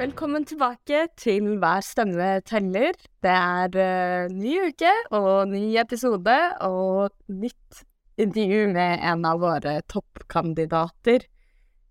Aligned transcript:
Velkommen 0.00 0.46
tilbake 0.48 1.10
til 1.20 1.58
Hver 1.60 1.82
stemme 1.84 2.28
teller. 2.48 2.96
Det 3.20 3.32
er 3.36 3.74
uh, 3.76 4.30
ny 4.32 4.54
uke 4.70 4.92
og 5.12 5.50
ny 5.50 5.74
episode 5.76 6.36
og 6.64 7.10
nytt 7.28 7.82
intervju 8.16 8.70
med 8.72 9.04
en 9.10 9.26
av 9.28 9.42
våre 9.42 9.74
toppkandidater. 9.92 11.26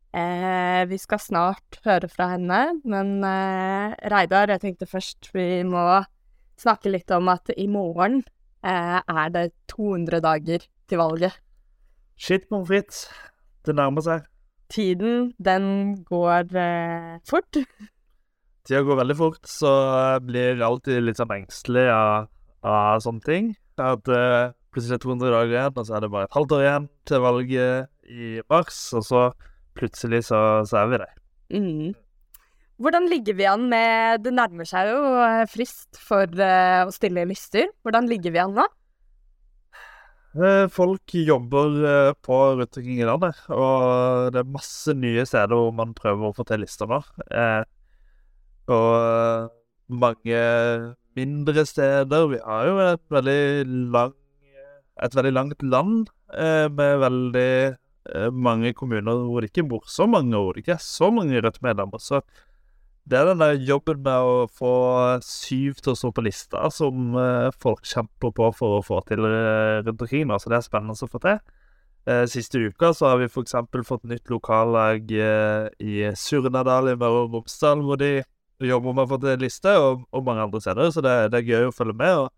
Eh, 0.09 0.81
vi 0.89 0.97
skal 0.97 1.21
snart 1.21 1.77
høre 1.85 2.09
fra 2.09 2.31
henne, 2.31 2.79
men 2.81 3.11
eh, 3.21 3.93
Reidar, 4.09 4.55
jeg 4.55 4.63
tenkte 4.63 4.89
først 4.89 5.29
vi 5.35 5.61
må 5.69 5.85
snakke 6.57 6.89
litt 6.89 7.13
om 7.13 7.29
at 7.29 7.53
i 7.53 7.67
morgen 7.69 8.23
eh, 8.65 8.97
er 9.05 9.29
det 9.37 9.51
200 9.75 10.23
dager 10.25 10.65
til 10.65 11.03
valget. 11.03 11.37
Shit 12.17 12.49
pommes 12.49 12.73
frites. 12.73 13.05
Det 13.69 13.77
nærmer 13.77 14.01
seg. 14.01 14.25
Tiden, 14.73 15.29
den 15.37 16.03
går 16.09 16.49
eh, 16.57 17.21
fort. 17.29 17.63
Tida 18.69 18.83
går 18.85 18.99
veldig 18.99 19.15
fort, 19.17 19.47
så 19.49 19.69
jeg 19.81 20.25
blir 20.27 20.59
alltid 20.61 21.01
litt 21.01 21.17
sånn 21.17 21.31
engstelig 21.33 21.87
av, 21.89 22.27
av 22.61 22.99
sånne 23.01 23.23
ting. 23.25 23.47
At 23.81 24.05
uh, 24.13 24.51
plutselig 24.69 24.93
er 24.93 24.99
det 24.99 25.05
200 25.07 25.31
dager 25.33 25.53
igjen, 25.55 25.71
og 25.73 25.87
så 25.87 25.95
er 25.97 26.03
det 26.03 26.09
bare 26.13 26.27
et 26.27 26.35
halvt 26.37 26.53
år 26.53 26.61
igjen 26.67 26.85
til 27.09 27.23
valget 27.23 28.13
i 28.13 28.27
mars, 28.53 28.77
og 28.93 29.07
så 29.07 29.23
plutselig 29.79 30.19
så, 30.27 30.41
så 30.69 30.83
er 30.83 30.91
vi 30.91 30.99
der. 31.01 31.15
Mm. 31.49 31.95
Hvordan 32.77 33.09
ligger 33.09 33.39
vi 33.39 33.47
an 33.49 33.65
med 33.71 34.21
Det 34.21 34.31
nærmer 34.37 34.67
seg 34.69 34.91
jo 34.91 34.99
eh, 35.17 35.47
frist 35.49 35.97
for 36.05 36.29
uh, 36.29 36.85
å 36.85 36.93
stille 36.93 37.25
lister. 37.25 37.73
Hvordan 37.81 38.05
ligger 38.11 38.37
vi 38.37 38.43
an 38.43 38.53
nå? 38.59 38.67
Folk 40.69 41.09
jobber 41.17 42.13
på 42.21 42.37
rundt 42.53 42.77
omkring 42.77 43.01
i 43.01 43.07
landet, 43.07 43.39
og 43.49 44.29
det 44.29 44.43
er 44.43 44.51
masse 44.53 44.93
nye 44.93 45.25
steder 45.25 45.57
hvor 45.57 45.73
man 45.73 45.97
prøver 45.97 46.29
å 46.29 46.35
få 46.37 46.45
til 46.45 46.61
lister 46.61 46.85
nå. 46.85 47.01
Og 48.69 49.49
mange 49.89 50.41
mindre 51.17 51.65
steder. 51.65 52.27
Vi 52.31 52.39
har 52.45 52.67
jo 52.67 52.79
et 52.85 53.05
veldig, 53.11 53.41
lang, 53.93 54.13
et 55.03 55.15
veldig 55.15 55.33
langt 55.33 55.63
land 55.63 56.11
eh, 56.33 56.67
med 56.69 56.99
veldig 57.03 57.53
eh, 57.69 58.29
mange 58.31 58.73
kommuner 58.77 59.25
hvor 59.25 59.41
det 59.41 59.51
ikke 59.51 59.67
bor 59.71 59.89
så 59.89 60.07
mange, 60.09 60.35
og 60.37 60.43
hvor 60.43 60.53
det 60.53 60.65
ikke 60.65 60.77
er 60.77 60.85
så 60.85 61.09
mange 61.13 61.41
Rødt-medlemmer. 61.41 61.99
Så 61.99 62.21
det 63.09 63.17
er 63.17 63.31
den 63.31 63.41
der 63.41 63.55
jobben 63.65 64.03
med 64.05 64.21
å 64.21 64.33
få 64.53 64.73
syv 65.25 65.79
til 65.81 65.95
å 65.95 65.97
stå 65.97 66.11
på 66.13 66.23
lista 66.27 66.67
som 66.73 67.15
eh, 67.17 67.49
folk 67.57 67.87
kjemper 67.89 68.35
på 68.37 68.51
for 68.57 68.79
å 68.79 68.83
få 68.85 69.01
til 69.09 69.25
eh, 69.25 69.79
rundt 69.87 70.03
omkring. 70.05 70.29
Så 70.37 70.51
det 70.51 70.59
er 70.59 70.67
spennende 70.67 70.93
å 70.93 71.09
få 71.09 71.21
til. 71.23 71.39
Eh, 72.09 72.25
siste 72.29 72.61
uka 72.69 72.93
så 72.93 73.09
har 73.09 73.19
vi 73.21 73.27
f.eks. 73.27 73.55
fått 73.85 74.05
nytt 74.09 74.29
lokallag 74.29 75.09
eh, 75.11 75.65
i 75.81 76.11
Surnadal 76.17 76.93
i 76.93 76.99
Møre 76.99 77.25
og 77.25 77.39
Romsdal, 77.39 77.81
hvor 77.85 77.99
de 77.99 78.19
jobber 78.67 78.95
med 78.95 79.05
å 79.05 79.09
få 79.13 79.19
til 79.23 79.41
liste, 79.43 79.73
og, 79.79 80.05
og, 80.11 80.23
mange 80.27 80.45
andre 80.47 80.61
steder, 80.63 80.91
så 80.93 81.03
det, 81.05 81.15
det, 81.33 81.41
er 81.41 81.49
gøy 81.49 81.69
å 81.69 81.75
følge 81.75 81.95
med. 81.99 82.23
og 82.23 82.29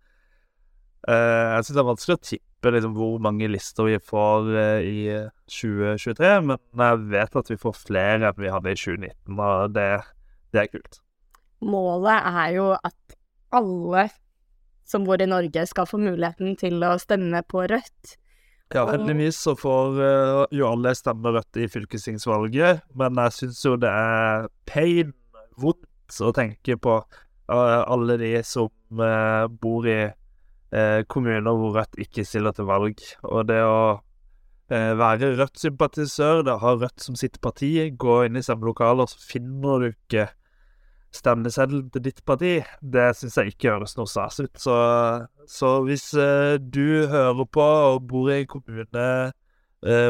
uh, 1.10 1.58
Jeg 1.58 1.68
syns 1.68 1.76
det 1.76 1.84
er 1.84 1.90
vanskelig 1.90 2.18
å 2.18 2.24
tippe 2.30 2.74
liksom, 2.76 2.96
hvor 2.98 3.22
mange 3.26 3.50
lister 3.50 3.90
vi 3.90 4.00
får 4.12 4.50
uh, 4.54 4.86
i 4.86 5.06
2023, 5.50 6.34
men 6.50 6.58
jeg 6.86 7.06
vet 7.16 7.40
at 7.42 7.54
vi 7.54 7.62
får 7.62 7.78
flere 7.80 8.32
enn 8.32 8.42
vi 8.42 8.54
hadde 8.54 8.74
i 8.74 8.82
2019, 8.84 9.40
og 9.40 9.78
det, 9.78 9.90
det 10.54 10.66
er 10.66 10.74
kult. 10.74 11.02
Målet 11.62 12.32
er 12.32 12.58
jo 12.58 12.72
at 12.78 13.18
alle 13.52 14.10
som 14.92 15.06
bor 15.08 15.22
i 15.22 15.30
Norge, 15.30 15.66
skal 15.70 15.88
få 15.88 16.00
muligheten 16.02 16.58
til 16.60 16.82
å 16.84 16.98
stemme 17.02 17.44
på 17.48 17.64
Rødt. 17.72 18.18
Ja, 18.72 18.86
heldigvis 18.88 19.40
så 19.44 19.54
får 19.60 19.98
uh, 20.00 20.44
jo 20.56 20.68
alle 20.70 20.94
stemme 20.96 21.34
Rødt 21.36 21.60
i 21.60 21.68
fylkestingsvalget, 21.72 22.86
men 23.00 23.20
jeg 23.26 23.38
syns 23.38 23.64
jo 23.68 23.78
det 23.80 23.92
er 23.92 24.48
pain, 24.70 25.16
vondt 25.60 25.88
å 26.20 26.34
tenke 26.36 26.78
på 26.82 26.98
uh, 27.52 27.82
alle 27.88 28.18
de 28.22 28.34
som 28.48 28.70
uh, 29.00 29.48
bor 29.48 29.88
i 29.90 30.00
uh, 30.10 31.02
kommuner 31.12 31.52
hvor 31.52 31.78
Rødt 31.80 32.00
ikke 32.02 32.26
stiller 32.28 32.56
til 32.56 32.70
valg. 32.70 33.04
Og 33.28 33.46
det 33.50 33.62
å 33.66 33.84
være 34.72 35.34
Rødt-sympatisør, 35.36 36.46
det 36.48 36.54
å 36.54 36.62
ha 36.62 36.70
Rødt 36.80 37.04
som 37.04 37.18
sitt 37.20 37.42
parti, 37.44 37.74
gå 38.00 38.14
inn 38.24 38.40
i 38.40 38.44
stemmelokaler, 38.46 39.10
så 39.12 39.18
finner 39.20 39.82
du 39.84 39.88
ikke 39.90 40.30
stemmeseddelen 41.12 41.90
til 41.92 42.06
ditt 42.06 42.22
parti, 42.24 42.54
det 42.80 43.10
syns 43.20 43.36
jeg 43.36 43.52
ikke 43.52 43.74
høres 43.74 43.98
noe 43.98 44.08
stas 44.08 44.40
ut. 44.40 44.54
Så, 44.56 44.78
så 45.44 45.74
hvis 45.84 46.06
du 46.64 47.04
hører 47.12 47.50
på 47.52 47.66
og 47.66 48.08
bor 48.08 48.32
i 48.32 48.38
en 48.38 48.48
kommune 48.54 49.10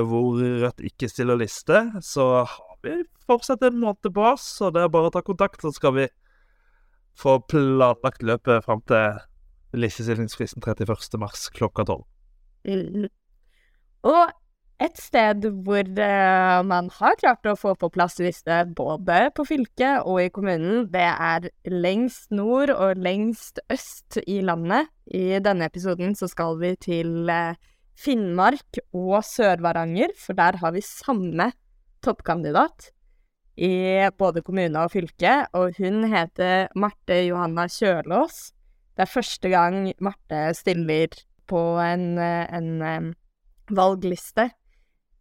hvor 0.05 0.37
Rødt 0.61 0.85
ikke 0.91 1.09
stiller 1.09 1.41
liste, 1.41 1.81
så 2.05 2.29
har 2.45 2.77
vi 2.85 2.99
fortsatt 3.29 3.63
en 3.67 3.79
måned 3.81 4.11
på 4.13 4.25
oss, 4.33 4.45
så 4.57 4.71
det 4.73 4.83
er 4.83 4.91
bare 4.93 5.11
å 5.11 5.13
ta 5.13 5.23
kontakt, 5.25 5.61
så 5.63 5.73
skal 5.75 5.95
vi 5.97 6.07
få 7.19 7.39
planlagt 7.51 8.23
løpet 8.23 8.65
fram 8.65 8.83
til 8.89 9.19
listestillingsfristen 9.77 10.63
31. 10.63 11.19
mars 11.21 11.47
klokka 11.55 11.85
tolv. 11.87 12.05
Mm. 12.67 13.07
Og 14.07 14.31
et 14.81 14.97
sted 14.97 15.45
hvor 15.65 15.85
uh, 15.85 16.59
man 16.65 16.87
har 16.95 17.17
klart 17.21 17.45
å 17.45 17.57
få 17.59 17.75
på 17.77 17.91
plass 17.93 18.17
liste 18.21 18.63
både 18.77 19.27
på 19.37 19.45
fylket 19.45 20.07
og 20.09 20.23
i 20.23 20.31
kommunen, 20.33 20.87
det 20.89 21.05
er 21.11 21.49
lengst 21.69 22.31
nord 22.33 22.73
og 22.73 23.01
lengst 23.01 23.61
øst 23.71 24.17
i 24.25 24.39
landet. 24.45 24.89
I 25.05 25.37
denne 25.43 25.67
episoden 25.69 26.15
så 26.17 26.29
skal 26.31 26.57
vi 26.61 26.73
til 26.81 27.29
uh, 27.29 27.53
Finnmark 28.01 28.81
og 28.97 29.19
Sør-Varanger, 29.27 30.15
for 30.17 30.37
der 30.39 30.57
har 30.57 30.73
vi 30.73 30.81
samme 30.85 31.51
toppkandidat 32.01 32.89
i 33.57 34.07
både 34.17 34.43
kommune 34.45 34.83
og 34.83 34.93
fylke, 34.93 35.45
og 35.57 35.75
hun 35.77 36.05
heter 36.11 36.71
Marte 36.75 37.21
Johanna 37.27 37.67
Kjølås. 37.71 38.51
Det 38.95 39.05
er 39.05 39.11
første 39.11 39.51
gang 39.51 39.91
Marte 40.03 40.51
stiller 40.55 41.15
på 41.49 41.61
en, 41.83 42.17
en 42.19 43.13
valgliste. 43.71 44.49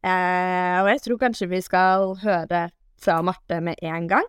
Eh, 0.01 0.77
og 0.81 0.89
jeg 0.89 1.03
tror 1.05 1.21
kanskje 1.21 1.51
vi 1.51 1.61
skal 1.65 2.15
høre 2.23 2.69
fra 3.01 3.21
Marte 3.25 3.61
med 3.65 3.81
en 3.83 4.09
gang. 4.09 4.27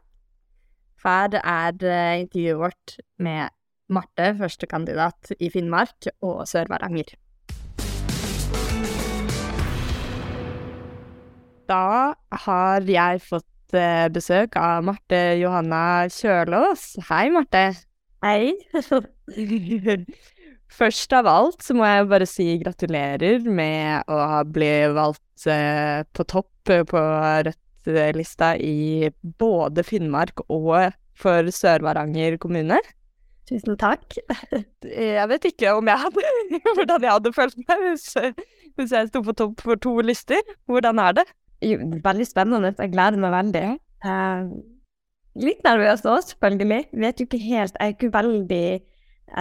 Her 1.06 1.38
er 1.40 2.20
intervjuet 2.22 2.60
vårt 2.60 2.98
med 3.18 3.50
Marte, 3.92 4.32
førstekandidat 4.40 5.34
i 5.40 5.50
Finnmark 5.52 6.08
og 6.22 6.44
Sør-Varanger. 6.48 7.16
Da 11.72 12.14
har 12.46 12.88
jeg 12.88 13.22
fått 13.24 13.51
Eh, 13.72 14.08
besøk 14.12 14.58
av 14.60 14.84
Marte 14.84 15.20
Johanna 15.40 16.10
Kjølås. 16.12 16.98
Hei, 17.08 17.30
Marte. 17.32 17.72
Hei. 18.26 18.52
Først 20.72 21.14
av 21.16 21.28
alt 21.28 21.64
så 21.64 21.76
må 21.76 21.88
jeg 21.88 22.10
bare 22.12 22.28
si 22.28 22.48
gratulerer 22.60 23.44
med 23.48 24.12
å 24.12 24.20
ha 24.34 24.42
blitt 24.48 24.92
valgt 24.96 25.48
eh, 25.48 26.04
på 26.12 26.26
topp 26.28 26.72
på 26.92 27.04
Rødt-lista 27.48 28.54
i 28.60 29.10
både 29.40 29.84
Finnmark 29.88 30.44
og 30.48 30.92
for 31.16 31.52
Sør-Varanger 31.56 32.38
kommune. 32.44 32.80
Tusen 33.48 33.80
takk. 33.80 34.20
Jeg 34.84 35.28
vet 35.32 35.48
ikke 35.48 35.76
om 35.80 35.88
jeg 35.92 36.04
hadde, 36.06 36.34
hvordan 36.76 37.08
jeg 37.08 37.16
hadde 37.18 37.36
følt 37.36 37.60
meg 37.64 37.88
hvis, 37.88 38.08
hvis 38.80 38.96
jeg 38.96 39.12
sto 39.12 39.24
på 39.28 39.36
topp 39.36 39.64
for 39.64 39.80
to 39.80 39.96
lister. 40.04 40.44
Hvordan 40.68 41.00
er 41.04 41.22
det? 41.22 41.28
Veldig 41.62 42.28
spennende. 42.28 42.74
Jeg 42.78 42.92
gleder 42.94 43.20
meg 43.22 43.34
veldig. 43.36 43.66
Uh, 44.06 44.50
litt 45.42 45.62
nervøs 45.66 46.06
òg, 46.06 46.24
selvfølgelig. 46.26 46.88
Vet 47.04 47.22
jo 47.22 47.28
ikke 47.28 47.42
helt 47.44 47.78
Jeg 47.78 47.86
er 47.86 47.94
ikke 47.96 48.14
veldig 48.14 48.66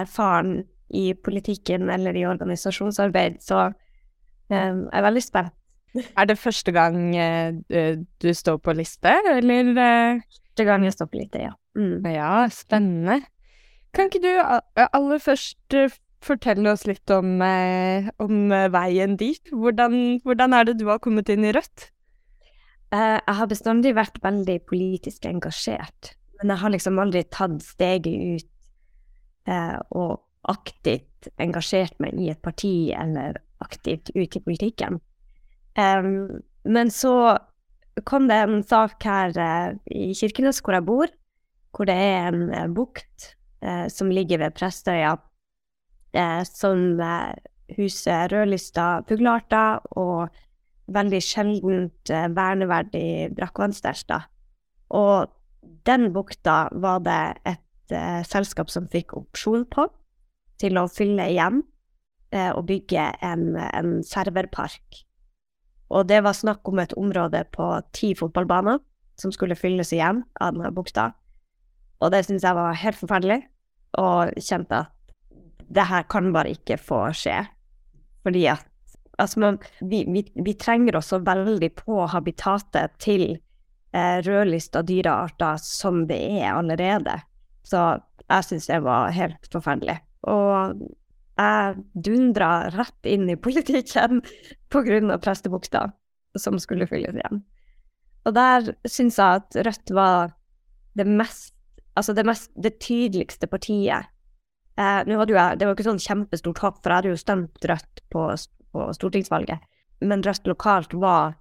erfaren 0.01 0.61
i 0.91 1.13
politikken 1.15 1.91
eller 1.91 2.17
i 2.19 2.27
organisasjonsarbeid, 2.27 3.41
så 3.43 3.71
uh, 3.71 4.51
jeg 4.51 4.93
er 4.93 5.07
veldig 5.07 5.23
spent. 5.23 5.57
Er 5.91 6.29
det 6.31 6.39
første 6.39 6.73
gang 6.73 6.99
uh, 7.17 7.97
du 8.23 8.35
står 8.35 8.61
på 8.63 8.75
liste, 8.79 9.17
eller? 9.37 9.73
Første 10.21 10.65
gang 10.69 10.85
jeg 10.85 10.95
står 10.95 11.11
på 11.11 11.23
liste, 11.23 11.43
ja. 11.49 11.57
Mm. 11.75 12.07
Ja, 12.07 12.47
spennende. 12.51 13.21
Kan 13.95 14.07
ikke 14.07 14.23
du 14.23 14.31
aller 14.77 15.19
først 15.19 15.75
fortelle 16.23 16.71
oss 16.71 16.85
litt 16.87 17.11
om, 17.11 17.41
om 17.43 18.53
veien 18.71 19.17
dit? 19.19 19.51
Hvordan, 19.51 20.21
hvordan 20.23 20.53
er 20.55 20.69
det 20.69 20.77
du 20.79 20.87
har 20.91 21.01
kommet 21.03 21.31
inn 21.33 21.47
i 21.49 21.51
Rødt? 21.57 21.89
Eh, 22.91 23.19
jeg 23.19 23.37
har 23.39 23.51
bestandig 23.51 23.93
vært 23.95 24.19
veldig 24.23 24.57
politisk 24.67 25.27
engasjert, 25.31 26.15
men 26.41 26.51
jeg 26.51 26.63
har 26.63 26.73
liksom 26.75 26.99
aldri 26.99 27.23
tatt 27.31 27.61
steget 27.63 28.41
ut 28.41 28.49
eh, 29.47 29.79
og 29.95 30.19
aktivt 30.51 31.29
engasjert 31.39 31.95
meg 32.03 32.19
i 32.19 32.31
et 32.33 32.41
parti 32.43 32.91
eller 32.97 33.39
aktivt 33.63 34.11
ut 34.17 34.37
i 34.37 34.43
politikken. 34.43 34.99
Um, 35.79 36.41
men 36.65 36.91
så 36.91 37.37
kom 38.09 38.27
det 38.31 38.39
en 38.43 38.63
sak 38.65 39.05
her 39.05 39.37
uh, 39.37 39.77
i 39.93 40.15
Kirkenes, 40.17 40.63
hvor 40.65 40.75
jeg 40.75 40.87
bor, 40.89 41.13
hvor 41.77 41.87
det 41.87 41.95
er 41.95 42.31
en 42.33 42.49
uh, 42.51 42.65
bukt 42.73 43.35
uh, 43.63 43.87
som 43.93 44.11
ligger 44.11 44.41
ved 44.43 44.57
Prestøya, 44.57 45.19
som 46.43 46.99
huser 47.77 48.33
rødlista 48.33 49.05
fuglearter 49.07 49.79
og 49.95 50.33
veldig 50.95 51.21
sjeldent 51.25 52.13
eh, 52.13 52.29
verneverdig 52.35 53.33
brakkvannsstæsj, 53.37 54.21
Og 54.91 55.31
den 55.87 56.13
bukta 56.13 56.69
var 56.73 56.99
det 56.99 57.41
et 57.47 57.95
eh, 57.95 58.23
selskap 58.27 58.71
som 58.71 58.89
fikk 58.89 59.15
opsjon 59.17 59.65
på 59.71 59.87
til 60.61 60.79
å 60.79 60.89
fylle 60.89 61.31
igjen 61.31 61.63
eh, 62.33 62.51
og 62.51 62.67
bygge 62.67 63.07
en, 63.23 63.57
en 63.57 64.03
serverpark. 64.05 65.05
Og 65.91 66.07
det 66.09 66.23
var 66.23 66.37
snakk 66.37 66.69
om 66.69 66.79
et 66.79 66.95
område 66.95 67.45
på 67.53 67.81
ti 67.93 68.15
fotballbaner 68.15 68.79
som 69.19 69.33
skulle 69.33 69.59
fylles 69.59 69.93
igjen 69.93 70.23
av 70.41 70.55
denne 70.55 70.71
bukta. 70.75 71.11
Og 72.01 72.13
det 72.13 72.25
syntes 72.25 72.47
jeg 72.47 72.57
var 72.57 72.79
helt 72.79 72.97
forferdelig, 72.97 73.41
og 73.99 74.31
kjente 74.39 74.85
at 74.85 74.95
det 75.71 75.87
her 75.91 76.07
kan 76.11 76.31
bare 76.33 76.55
ikke 76.55 76.79
få 76.81 77.03
skje. 77.17 77.43
Fordi 78.25 78.47
at 78.53 78.70
altså 79.21 79.41
man, 79.43 79.59
vi, 79.81 80.05
vi, 80.09 80.25
vi, 80.35 80.55
trenger 80.59 80.99
også 80.99 81.21
veldig 81.27 81.71
på 81.79 82.05
habitatet 82.13 82.97
til 83.03 83.27
eh, 83.33 84.19
rødlista 84.25 84.83
dyrearter 84.87 85.61
som 85.63 86.07
det 86.09 86.21
er 86.41 86.55
allerede. 86.55 87.19
Så 87.67 87.85
jeg 88.31 88.47
syns 88.47 88.71
det 88.71 88.81
var 88.87 89.13
helt 89.15 89.53
forferdelig. 89.53 89.99
Og 90.31 90.83
jeg 91.41 91.77
dundra 91.95 92.51
rett 92.75 93.09
inn 93.09 93.29
i 93.31 93.39
politikken 93.47 94.21
pga. 94.73 95.19
prestebukta 95.19 95.89
som 96.39 96.59
skulle 96.63 96.87
fylles 96.87 97.17
igjen. 97.17 97.43
Og 98.29 98.37
der 98.37 98.75
syns 98.85 99.19
jeg 99.19 99.41
at 99.41 99.57
Rødt 99.67 99.97
var 99.97 100.37
det 100.99 101.09
mest 101.09 101.57
Altså 101.99 102.13
det, 102.15 102.23
mest, 102.25 102.53
det 102.55 102.79
tydeligste 102.81 103.49
partiet. 103.51 104.07
Eh, 104.79 105.01
hadde 105.03 105.33
jo 105.35 105.41
Det 105.59 105.67
var 105.67 105.75
ikke 105.75 105.85
sånn 105.89 105.99
kjempestort 106.01 106.61
hopp, 106.63 106.77
for 106.79 106.93
jeg 106.93 107.01
hadde 107.01 107.11
jo 107.11 107.19
stemt 107.19 107.67
Rødt 107.67 108.03
på, 108.15 108.23
på 108.73 108.89
stortingsvalget. 108.97 109.61
Men 110.01 110.25
Rødt 110.25 110.47
lokalt 110.49 110.95
var 110.95 111.37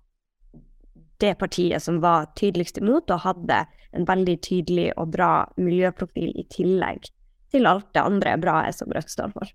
det 1.20 1.36
partiet 1.40 1.84
som 1.84 2.00
var 2.04 2.30
tydeligst 2.40 2.80
imot, 2.80 3.12
og 3.12 3.24
hadde 3.26 3.64
en 3.96 4.08
veldig 4.08 4.38
tydelig 4.46 4.90
og 4.98 5.12
bra 5.16 5.32
miljøprofil 5.58 6.32
i 6.38 6.46
tillegg 6.54 7.10
til 7.52 7.68
alt 7.68 7.88
det 7.96 8.04
andre 8.04 8.38
bra 8.40 8.62
som 8.76 8.92
Rødt 8.96 9.12
står 9.12 9.34
for. 9.36 9.52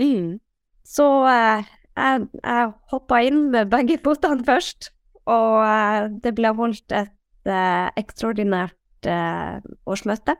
Mm. 0.00 0.40
Så 0.84 1.06
eh, 1.30 1.66
jeg, 1.94 2.26
jeg 2.42 2.72
hoppa 2.92 3.20
inn 3.24 3.48
med 3.52 3.70
begge 3.72 3.98
fotene 4.04 4.44
først, 4.46 4.90
og 5.30 5.60
eh, 5.64 6.08
det 6.24 6.34
ble 6.36 6.52
holdt 6.56 6.96
et 6.96 7.50
eh, 7.50 7.88
ekstraordinært 8.00 9.08
eh, 9.08 9.60
årsmøte, 9.86 10.36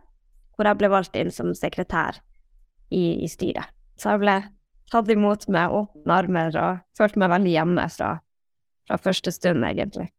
hvor 0.54 0.68
jeg 0.68 0.80
ble 0.80 0.90
valgt 0.92 1.16
inn 1.18 1.32
som 1.34 1.54
sekretær 1.56 2.20
i, 2.90 3.24
i 3.24 3.30
styret. 3.30 3.70
Så 3.98 4.14
jeg 4.14 4.24
ble 4.24 4.38
tatt 4.92 5.10
imot 5.12 5.46
med 5.52 5.74
åpne 5.74 6.18
armer 6.18 6.58
og 6.60 6.82
følte 6.98 7.20
meg 7.22 7.32
veldig 7.34 7.54
hjemme 7.54 7.86
fra, 7.92 8.10
fra 8.88 8.98
første 9.00 9.32
stund, 9.34 9.64
egentlig. 9.66 10.10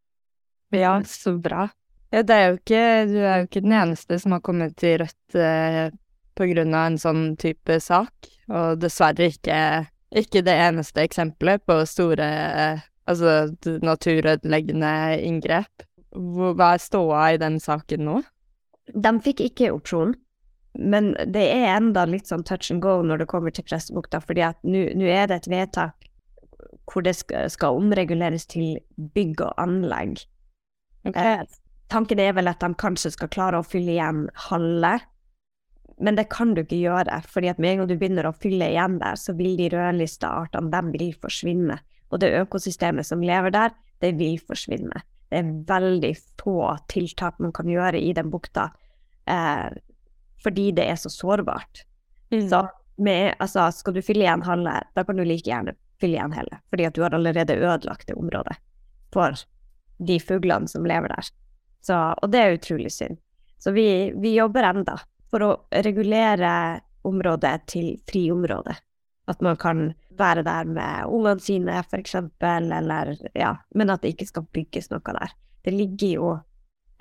Ja, 0.76 0.98
så 1.08 1.36
bra. 1.40 1.70
Ja, 2.14 2.24
det 2.24 2.36
er 2.36 2.56
ikke, 2.56 2.82
du 3.10 3.18
er 3.20 3.42
jo 3.42 3.48
ikke 3.50 3.64
den 3.66 3.76
eneste 3.76 4.20
som 4.22 4.36
har 4.36 4.44
kommet 4.46 4.76
til 4.80 5.00
Rødt 5.02 5.38
eh, 5.40 5.90
på 6.36 6.48
grunn 6.52 6.76
av 6.76 6.90
en 6.92 7.00
sånn 7.02 7.24
type 7.40 7.80
sak, 7.84 8.30
og 8.52 8.82
dessverre 8.82 9.30
ikke, 9.32 9.58
ikke 10.16 10.44
det 10.46 10.56
eneste 10.68 11.06
eksempelet 11.06 11.64
på 11.68 11.80
store 11.90 12.28
eh, 12.28 12.86
altså 13.10 13.56
naturødeleggende 13.86 14.94
inngrep. 15.26 15.86
Hva 16.16 16.76
er 16.76 16.84
ståa 16.84 17.24
i 17.34 17.42
den 17.42 17.60
saken 17.60 18.06
nå? 18.08 18.22
De 18.94 19.12
fikk 19.26 19.42
ikke 19.48 19.74
opsjon, 19.74 20.14
men 20.80 21.14
det 21.32 21.44
er 21.54 21.76
enda 21.76 22.06
litt 22.10 22.30
sånn 22.30 22.46
touch 22.48 22.72
and 22.74 22.84
go 22.84 23.00
når 23.06 23.24
det 23.24 23.30
kommer 23.32 23.54
til 23.54 23.66
Prestebukta, 23.68 24.22
fordi 24.24 24.44
at 24.48 24.60
nå 24.68 25.08
er 25.08 25.30
det 25.32 25.42
et 25.42 25.52
vedtak 25.52 26.10
hvor 26.86 27.02
det 27.06 27.16
skal, 27.18 27.50
skal 27.50 27.80
omreguleres 27.80 28.46
til 28.52 28.78
bygg 29.16 29.42
og 29.42 29.56
anlegg. 29.62 30.20
Okay. 31.08 31.40
Eh, 31.40 31.58
tanken 31.90 32.22
er 32.22 32.36
vel 32.38 32.52
at 32.52 32.62
de 32.62 32.70
kanskje 32.78 33.14
skal 33.16 33.32
klare 33.34 33.62
å 33.62 33.66
fylle 33.66 33.96
igjen 33.96 34.28
halve 34.50 35.00
men 35.98 36.18
det 36.18 36.28
kan 36.34 36.54
du 36.56 36.62
ikke 36.64 36.82
gjøre, 36.82 37.22
fordi 37.32 37.50
at 37.52 37.60
med 37.62 37.72
en 37.72 37.82
gang 37.82 37.90
du 37.90 37.96
begynner 37.96 38.28
å 38.28 38.36
fylle 38.36 38.68
igjen 38.74 38.98
der, 39.00 39.16
så 39.20 39.36
vil 39.38 39.56
de 39.60 39.70
rødlista 39.72 40.32
artene 40.44 40.72
de 40.74 40.98
vil 40.98 41.14
forsvinne. 41.22 41.78
Og 42.12 42.22
det 42.22 42.34
økosystemet 42.42 43.08
som 43.08 43.24
lever 43.24 43.54
der, 43.56 43.76
det 44.04 44.16
vil 44.20 44.36
forsvinne. 44.44 45.04
Det 45.32 45.40
er 45.40 45.54
veldig 45.70 46.12
få 46.42 46.58
tiltak 46.92 47.40
man 47.44 47.56
kan 47.56 47.70
gjøre 47.72 48.00
i 48.02 48.12
den 48.16 48.30
bukta, 48.34 48.70
eh, 49.32 49.72
fordi 50.44 50.72
det 50.76 50.88
er 50.92 51.00
så 51.00 51.10
sårbart. 51.10 51.86
Mm. 52.32 52.50
Så 52.50 52.68
med, 52.98 53.36
altså, 53.40 53.70
skal 53.72 53.96
du 53.96 54.02
fylle 54.06 54.26
igjen 54.26 54.46
halve, 54.46 54.80
da 54.96 55.04
kan 55.04 55.18
du 55.18 55.26
like 55.26 55.50
gjerne 55.50 55.76
fylle 56.02 56.18
igjen 56.18 56.36
hele, 56.36 56.60
fordi 56.70 56.88
at 56.88 56.96
du 56.96 57.04
har 57.04 57.16
allerede 57.16 57.56
ødelagt 57.56 58.08
det 58.08 58.18
området 58.20 58.58
for 59.14 59.36
de 59.98 60.20
fuglene 60.20 60.68
som 60.68 60.86
lever 60.86 61.12
der. 61.12 61.28
Så, 61.86 61.96
og 61.96 62.32
det 62.32 62.42
er 62.42 62.58
utrolig 62.58 62.92
synd. 62.92 63.20
Så 63.60 63.72
vi, 63.72 64.12
vi 64.22 64.36
jobber 64.36 64.68
enda 64.68 64.98
for 65.32 65.44
å 65.46 65.52
regulere 65.86 66.82
området 67.06 67.56
til 67.72 67.96
friområde. 68.10 68.76
At 69.30 69.42
man 69.42 69.58
kan 69.58 69.88
være 70.18 70.44
der 70.46 70.68
med 70.70 71.10
ungene 71.10 71.42
sine, 71.42 71.80
for 71.90 72.02
eksempel, 72.02 72.70
eller 72.72 73.16
ja, 73.34 73.56
men 73.76 73.94
at 73.94 74.04
det 74.04 74.16
ikke 74.16 74.30
skal 74.30 74.48
bygges 74.54 74.92
noe 74.92 75.16
der. 75.18 75.34
Det 75.66 75.74
ligger 75.74 76.12
jo 76.14 76.34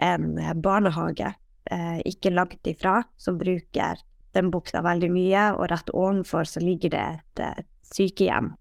en 0.03 0.39
barnehage 0.63 1.35
eh, 1.71 2.01
ikke 2.09 2.33
langt 2.35 2.67
ifra 2.67 3.03
som 3.17 3.39
bruker 3.41 4.01
den 4.35 4.51
bukta 4.51 4.83
veldig 4.83 5.11
mye, 5.15 5.45
og 5.55 5.69
rett 5.71 5.93
ovenfor 5.95 6.49
så 6.49 6.63
ligger 6.63 6.95
det 6.95 7.05
et, 7.05 7.45
et 7.63 7.95
sykehjem 7.95 8.55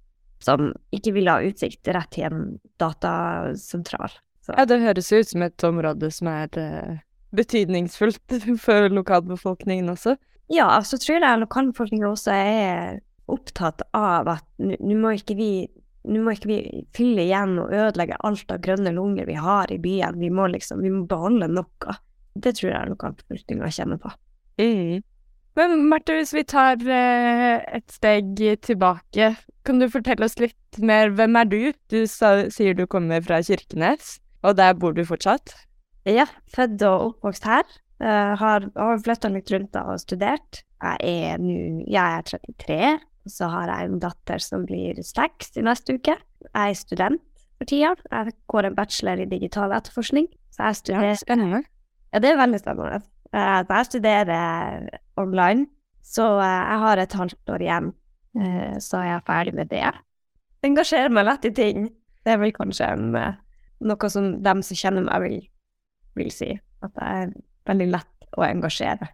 som 0.44 0.74
ikke 0.94 1.14
vil 1.16 1.32
ha 1.32 1.40
utsikt 1.44 1.88
rett 1.96 2.12
til 2.14 2.28
en 2.28 2.44
datasentral. 2.82 4.12
Så. 4.44 4.54
Ja, 4.58 4.68
det 4.68 4.82
høres 4.84 5.12
ut 5.14 5.30
som 5.30 5.46
et 5.46 5.64
område 5.64 6.10
som 6.12 6.28
er 6.28 6.60
eh, 6.60 7.00
betydningsfullt 7.36 8.38
for 8.66 8.90
lokalbefolkningen 8.92 9.90
også. 9.94 10.18
Ja, 10.52 10.68
så 10.84 11.00
tror 11.00 11.24
jeg 11.24 11.44
lokalbefolkningen 11.46 12.10
også 12.10 12.36
er 12.36 13.00
opptatt 13.32 13.86
av 13.96 14.28
at 14.28 14.46
nå 14.60 14.98
må 15.00 15.14
ikke 15.16 15.38
vi 15.40 15.52
nå 16.04 16.20
må 16.26 16.34
ikke 16.36 16.50
vi 16.50 16.58
fylle 16.92 17.24
igjen 17.24 17.56
og 17.62 17.72
ødelegge 17.72 18.18
alt 18.28 18.50
av 18.52 18.60
grønne 18.66 18.92
lunger 18.92 19.24
vi 19.30 19.38
har 19.40 19.72
i 19.72 19.80
byen. 19.80 20.20
Vi 20.20 20.28
må 20.36 20.50
liksom, 20.52 20.82
vi 20.84 20.92
må 20.92 21.06
beholde 21.08 21.48
noe. 21.48 21.96
Det 22.36 22.56
tror 22.58 22.72
jeg 22.72 22.80
er 22.80 22.92
lokalbefolkninga 22.92 23.72
kjenner 23.74 24.00
på. 24.02 24.12
Mm. 24.62 25.04
Men 25.58 25.84
Marte, 25.86 26.16
hvis 26.18 26.34
vi 26.34 26.44
tar 26.50 26.82
eh, 26.82 27.62
et 27.78 27.94
steg 27.94 28.40
tilbake, 28.66 29.34
kan 29.64 29.80
du 29.80 29.86
fortelle 29.92 30.26
oss 30.26 30.40
litt 30.42 30.80
mer, 30.82 31.14
hvem 31.14 31.38
er 31.38 31.50
du? 31.50 31.60
Du 31.94 32.00
sa, 32.10 32.50
sier 32.54 32.74
du 32.78 32.88
kommer 32.90 33.22
fra 33.26 33.38
Kirkenes, 33.46 34.18
og 34.42 34.58
der 34.58 34.74
bor 34.80 34.98
du 34.98 35.04
fortsatt? 35.06 35.54
Ja, 36.10 36.26
født 36.52 36.82
og 36.90 37.14
oppvokst 37.14 37.46
her. 37.48 37.68
Uh, 38.04 38.34
har 38.36 38.66
har 38.76 39.04
flytta 39.06 39.30
litt 39.32 39.52
rundt 39.54 39.78
og 39.80 40.02
studert. 40.02 40.64
Jeg 40.84 40.98
er 41.32 41.38
nå 41.40 41.86
Jeg 41.88 42.18
er 42.18 42.26
33, 42.34 42.80
og 43.24 43.32
så 43.32 43.48
har 43.54 43.70
jeg 43.72 43.92
en 43.92 44.02
datter 44.04 44.42
som 44.44 44.66
blir 44.68 45.00
seks 45.06 45.54
i 45.56 45.64
neste 45.64 45.96
uke. 45.96 46.18
Jeg 46.50 46.74
er 46.74 46.76
student 46.76 47.22
for 47.60 47.70
tida. 47.70 47.94
Jeg 48.12 48.36
går 48.52 48.68
en 48.68 48.76
bachelor 48.76 49.22
i 49.24 49.30
digital 49.30 49.72
etterforskning. 49.78 50.28
Så 50.52 50.68
jeg 50.68 50.82
studerer 50.82 51.14
ja. 51.14 51.64
Ja, 52.14 52.22
det 52.22 52.32
er 52.32 52.40
veldig 52.40 52.62
spennende. 52.62 53.02
Uh, 53.34 53.62
jeg 53.66 53.90
studerer 53.90 54.90
online, 55.18 55.68
så 56.06 56.28
uh, 56.38 56.46
jeg 56.46 56.82
har 56.86 57.02
et 57.02 57.18
halvt 57.18 57.54
år 57.56 57.66
igjen, 57.66 57.94
så 58.82 58.98
er 58.98 59.08
jeg 59.12 59.26
ferdig 59.28 59.52
med 59.54 59.68
det. 59.70 59.90
Engasjerer 60.66 61.12
meg 61.14 61.28
lett 61.28 61.44
i 61.46 61.52
ting. 61.54 61.84
Det 62.26 62.34
er 62.34 62.40
vel 62.42 62.50
kanskje 62.56 62.88
en, 62.96 63.12
noe 63.86 64.10
som 64.10 64.32
dem 64.42 64.64
som 64.66 64.80
kjenner 64.80 65.06
meg, 65.06 65.22
vil 65.22 65.36
vil 66.18 66.32
si. 66.34 66.54
At 66.84 66.94
det 66.98 67.10
er 67.10 67.36
veldig 67.70 67.90
lett 67.94 68.34
å 68.38 68.46
engasjere. 68.48 69.10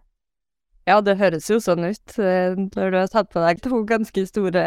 Ja, 0.88 0.96
det 1.04 1.18
høres 1.20 1.46
jo 1.50 1.60
sånn 1.62 1.84
ut 1.84 2.16
eh, 2.18 2.56
når 2.56 2.90
du 2.90 2.96
har 2.98 3.10
tatt 3.12 3.28
på 3.30 3.42
deg 3.44 3.60
to 3.62 3.82
ganske 3.86 4.24
store, 4.26 4.64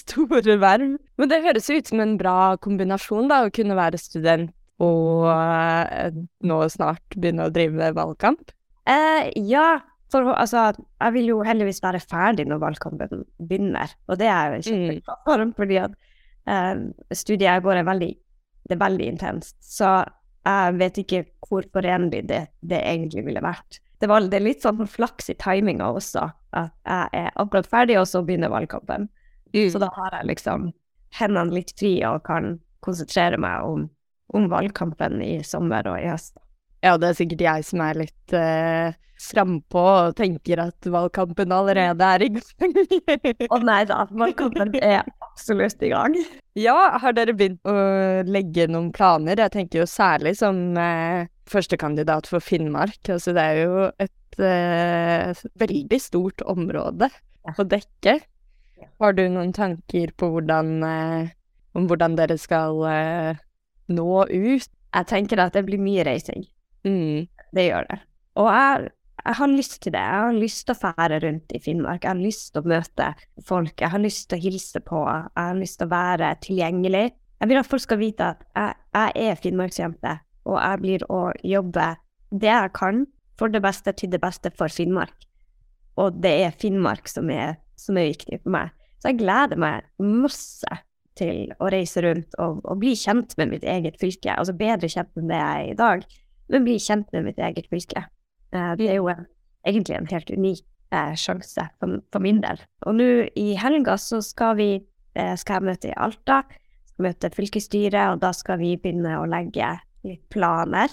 store 0.00 0.56
verv. 0.62 0.96
Men 1.20 1.30
det 1.30 1.42
høres 1.44 1.70
ut 1.70 1.92
som 1.92 2.02
en 2.02 2.16
bra 2.18 2.56
kombinasjon, 2.62 3.28
da, 3.30 3.44
å 3.44 3.52
kunne 3.54 3.76
være 3.78 4.00
student 4.00 4.50
og 4.82 5.28
eh, 5.32 6.20
nå 6.48 6.58
snart 6.72 7.16
begynne 7.16 7.48
å 7.48 7.52
drive 7.54 7.76
med 7.76 7.96
valgkamp? 7.98 8.54
Eh, 8.88 9.28
ja, 9.48 9.82
for 10.12 10.32
altså, 10.34 10.70
jeg 11.00 11.16
vil 11.16 11.30
jo 11.32 11.42
heldigvis 11.46 11.82
være 11.84 12.02
ferdig 12.04 12.48
når 12.48 12.62
valgkampen 12.62 13.22
begynner, 13.42 13.92
og 14.08 14.18
det 14.20 14.30
er 14.30 14.56
jeg 14.56 14.66
kjempeglad 14.70 15.22
for, 15.28 15.44
fordi 15.60 15.78
at 15.84 15.94
eh, 16.50 16.74
studiet 17.12 17.48
jeg 17.48 17.64
går 17.68 17.82
er 17.82 17.88
veldig, 17.88 18.10
det 18.68 18.76
er 18.76 18.82
veldig 18.82 19.08
intenst. 19.14 19.56
Så 19.62 19.92
jeg 20.42 20.76
vet 20.80 21.00
ikke 21.04 21.24
hvor 21.46 21.66
forenlig 21.74 22.24
det, 22.28 22.44
det 22.66 22.82
egentlig 22.82 23.26
ville 23.28 23.44
vært. 23.44 23.78
Det, 24.02 24.08
var, 24.10 24.24
det 24.26 24.40
er 24.40 24.46
litt 24.48 24.64
sånn 24.64 24.82
flaks 24.90 25.30
i 25.30 25.38
timinga 25.38 25.92
også, 25.94 26.26
at 26.58 26.72
jeg 26.82 27.22
er 27.22 27.34
akkurat 27.38 27.68
ferdig, 27.70 28.00
og 28.00 28.08
så 28.10 28.24
begynner 28.26 28.50
valgkampen. 28.50 29.06
Mm. 29.52 29.68
Så 29.70 29.78
da 29.78 29.92
har 29.94 30.16
jeg 30.18 30.32
liksom 30.32 30.72
hendene 31.18 31.54
litt 31.54 31.70
fri 31.78 31.94
og 32.08 32.24
kan 32.26 32.56
konsentrere 32.82 33.38
meg 33.40 33.68
om, 33.68 33.86
om 34.32 34.48
valgkampen 34.52 35.20
i 35.24 35.34
sommer 35.46 35.86
og 35.90 36.00
i 36.00 36.08
høst. 36.10 36.36
Ja, 36.82 36.96
det 36.98 37.12
er 37.12 37.18
sikkert 37.18 37.44
jeg 37.44 37.66
som 37.66 37.82
er 37.84 37.98
litt 38.00 38.34
eh, 38.34 38.94
frampå 39.22 39.82
og 39.82 40.16
tenker 40.18 40.64
at 40.64 40.88
valgkampen 40.90 41.52
allerede 41.54 42.08
er 42.16 42.24
i 42.26 42.30
gang. 42.34 42.72
Å 43.54 43.58
nei 43.62 43.82
da, 43.88 44.00
valgkampen 44.10 44.74
er 44.80 45.04
absolutt 45.22 45.84
i 45.84 45.92
gang. 45.92 46.16
Ja, 46.58 46.76
har 47.02 47.14
dere 47.16 47.36
begynt 47.36 47.62
å 47.68 47.76
legge 48.26 48.66
noen 48.70 48.90
planer? 48.94 49.38
Jeg 49.38 49.54
tenker 49.54 49.82
jo 49.82 49.88
særlig 49.88 50.34
som 50.40 50.58
eh, 50.78 51.30
førstekandidat 51.50 52.28
for 52.30 52.44
Finnmark. 52.44 52.98
Altså 53.12 53.34
det 53.36 53.46
er 53.46 53.62
jo 53.62 53.86
et 54.02 54.42
eh, 54.42 55.46
veldig 55.62 56.02
stort 56.02 56.44
område 56.50 57.08
å 57.46 57.66
dekke. 57.66 58.18
Har 59.02 59.14
du 59.14 59.22
noen 59.30 59.54
tanker 59.54 60.12
på 60.18 60.32
hvordan, 60.34 60.74
eh, 60.86 61.32
om 61.78 61.86
hvordan 61.90 62.18
dere 62.18 62.38
skal 62.40 62.82
eh, 62.90 63.42
nå 63.90 64.24
ut? 64.28 64.68
Jeg 64.92 65.08
tenker 65.08 65.40
at 65.40 65.54
det 65.56 65.64
blir 65.66 65.80
mye 65.80 66.04
reising. 66.06 66.44
Mm. 66.86 67.28
Det 67.54 67.64
gjør 67.68 67.86
det. 67.88 67.98
Og 68.40 68.48
jeg, 68.52 68.90
jeg 69.22 69.38
har 69.38 69.50
lyst 69.52 69.78
til 69.82 69.94
det. 69.94 70.02
Jeg 70.02 70.26
har 70.26 70.36
lyst 70.36 70.66
til 70.66 70.74
å 70.74 70.80
fære 70.82 71.18
rundt 71.24 71.54
i 71.56 71.60
Finnmark. 71.62 72.04
Jeg 72.04 72.12
har 72.12 72.20
lyst 72.20 72.52
til 72.52 72.62
å 72.62 72.72
møte 72.74 73.08
folk. 73.48 73.74
Jeg 73.80 73.92
har 73.94 74.02
lyst 74.02 74.28
til 74.28 74.38
å 74.38 74.44
hilse 74.44 74.82
på. 74.84 75.02
Jeg 75.08 75.48
har 75.48 75.58
lyst 75.58 75.80
til 75.80 75.88
å 75.88 75.94
være 75.94 76.34
tilgjengelig. 76.44 77.06
Jeg 77.42 77.50
vil 77.50 77.58
at 77.58 77.66
folk 77.66 77.82
skal 77.82 77.98
vite 77.98 78.28
at 78.34 78.44
jeg, 78.54 78.78
jeg 78.94 79.30
er 79.32 79.40
finnmarksjente, 79.42 80.12
og 80.46 80.60
jeg 80.60 80.78
blir 80.78 81.04
å 81.10 81.22
jobbe 81.42 81.88
det 82.30 82.52
jeg 82.52 82.72
kan 82.76 83.00
for 83.40 83.50
det 83.50 83.62
beste 83.64 83.90
til 83.98 84.12
det 84.12 84.20
beste 84.22 84.52
for 84.54 84.70
Finnmark. 84.70 85.26
Og 85.98 86.20
det 86.22 86.32
er 86.44 86.54
Finnmark 86.60 87.10
som 87.10 87.30
er, 87.34 87.56
som 87.74 87.98
er 87.98 88.12
viktig 88.12 88.38
for 88.44 88.54
meg. 88.54 88.70
Så 89.02 89.10
jeg 89.10 89.18
gleder 89.24 89.58
meg 89.58 89.88
masse 89.98 90.78
til 91.18 91.52
å 91.60 91.68
reise 91.72 92.02
rundt 92.04 92.36
og, 92.40 92.60
og, 92.64 92.78
bli 92.80 92.94
kjent 92.98 93.36
med 93.40 93.52
mitt 93.52 93.66
eget 93.68 93.98
fylke. 94.00 94.34
Altså 94.34 94.54
bedre 94.56 94.90
kjent 94.90 95.12
enn 95.18 95.30
det 95.30 95.38
jeg 95.38 95.66
er 95.66 95.70
i 95.72 95.78
dag, 95.78 96.06
men 96.52 96.66
bli 96.66 96.78
kjent 96.82 97.12
med 97.14 97.28
mitt 97.28 97.40
eget 97.42 97.68
fylke. 97.72 98.06
Eh, 98.54 98.72
det 98.80 98.88
er 98.88 98.98
jo 99.00 99.10
en, 99.12 99.26
egentlig 99.68 99.98
en 99.98 100.10
helt 100.12 100.32
unik 100.32 100.64
eh, 100.94 101.14
sjanse 101.20 101.68
for, 101.78 102.00
for, 102.12 102.24
min 102.24 102.40
del. 102.44 102.60
Og 102.86 102.98
nå 102.98 103.10
i 103.38 103.52
helga 103.60 103.98
så 104.00 104.22
skal 104.24 104.56
vi 104.60 104.70
eh, 104.78 105.34
skal 105.40 105.60
jeg 105.60 105.68
møte 105.70 105.92
i 105.92 105.96
Alta, 106.08 106.42
møte 107.02 107.32
fylkesstyret, 107.34 108.14
og 108.14 108.20
da 108.24 108.32
skal 108.36 108.60
vi 108.62 108.74
begynne 108.80 109.18
å 109.20 109.28
legge 109.28 109.74
litt 110.06 110.24
planer 110.32 110.92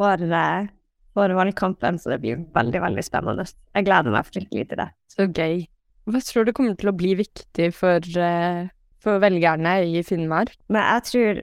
for, 0.00 0.18
eh, 0.18 0.70
for 1.14 1.38
valgkampen, 1.38 2.00
så 2.00 2.14
det 2.14 2.22
blir 2.24 2.44
veldig, 2.54 2.82
veldig 2.88 3.06
spennende. 3.06 3.46
Jeg 3.76 3.88
gleder 3.88 4.14
meg 4.14 4.28
fryktelig 4.28 4.68
til 4.70 4.84
det. 4.84 4.90
Så 5.12 5.28
gøy. 5.28 5.66
Hva 6.10 6.18
tror 6.26 6.46
du 6.48 6.50
kommer 6.56 6.74
til 6.74 6.90
å 6.90 6.98
bli 6.98 7.12
viktig 7.14 7.68
for 7.76 8.02
uh 8.18 8.70
for 9.02 9.22
velgerne 9.22 9.76
i 9.84 10.02
Finnmark. 10.06 10.54
Men 10.72 10.86
jeg 10.86 11.08
tror 11.10 11.42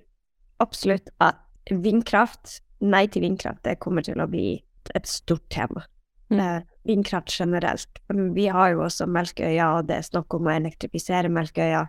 absolutt 0.64 1.12
at 1.24 1.40
vindkraft, 1.70 2.60
nei 2.80 3.06
til 3.12 3.26
vindkraft, 3.28 3.64
det 3.68 3.80
kommer 3.84 4.06
til 4.06 4.22
å 4.22 4.28
bli 4.30 4.60
et 4.96 5.08
stort 5.08 5.46
tema. 5.54 5.84
Mm. 6.30 6.40
Eh, 6.40 6.62
vindkraft 6.88 7.34
generelt. 7.40 8.02
Vi 8.36 8.48
har 8.48 8.74
jo 8.74 8.84
også 8.86 9.08
Melkøya, 9.10 9.72
og 9.78 9.90
det 9.90 10.00
er 10.00 10.08
snakk 10.08 10.34
om 10.38 10.48
å 10.48 10.54
elektrifisere 10.54 11.32
Melkøya 11.34 11.84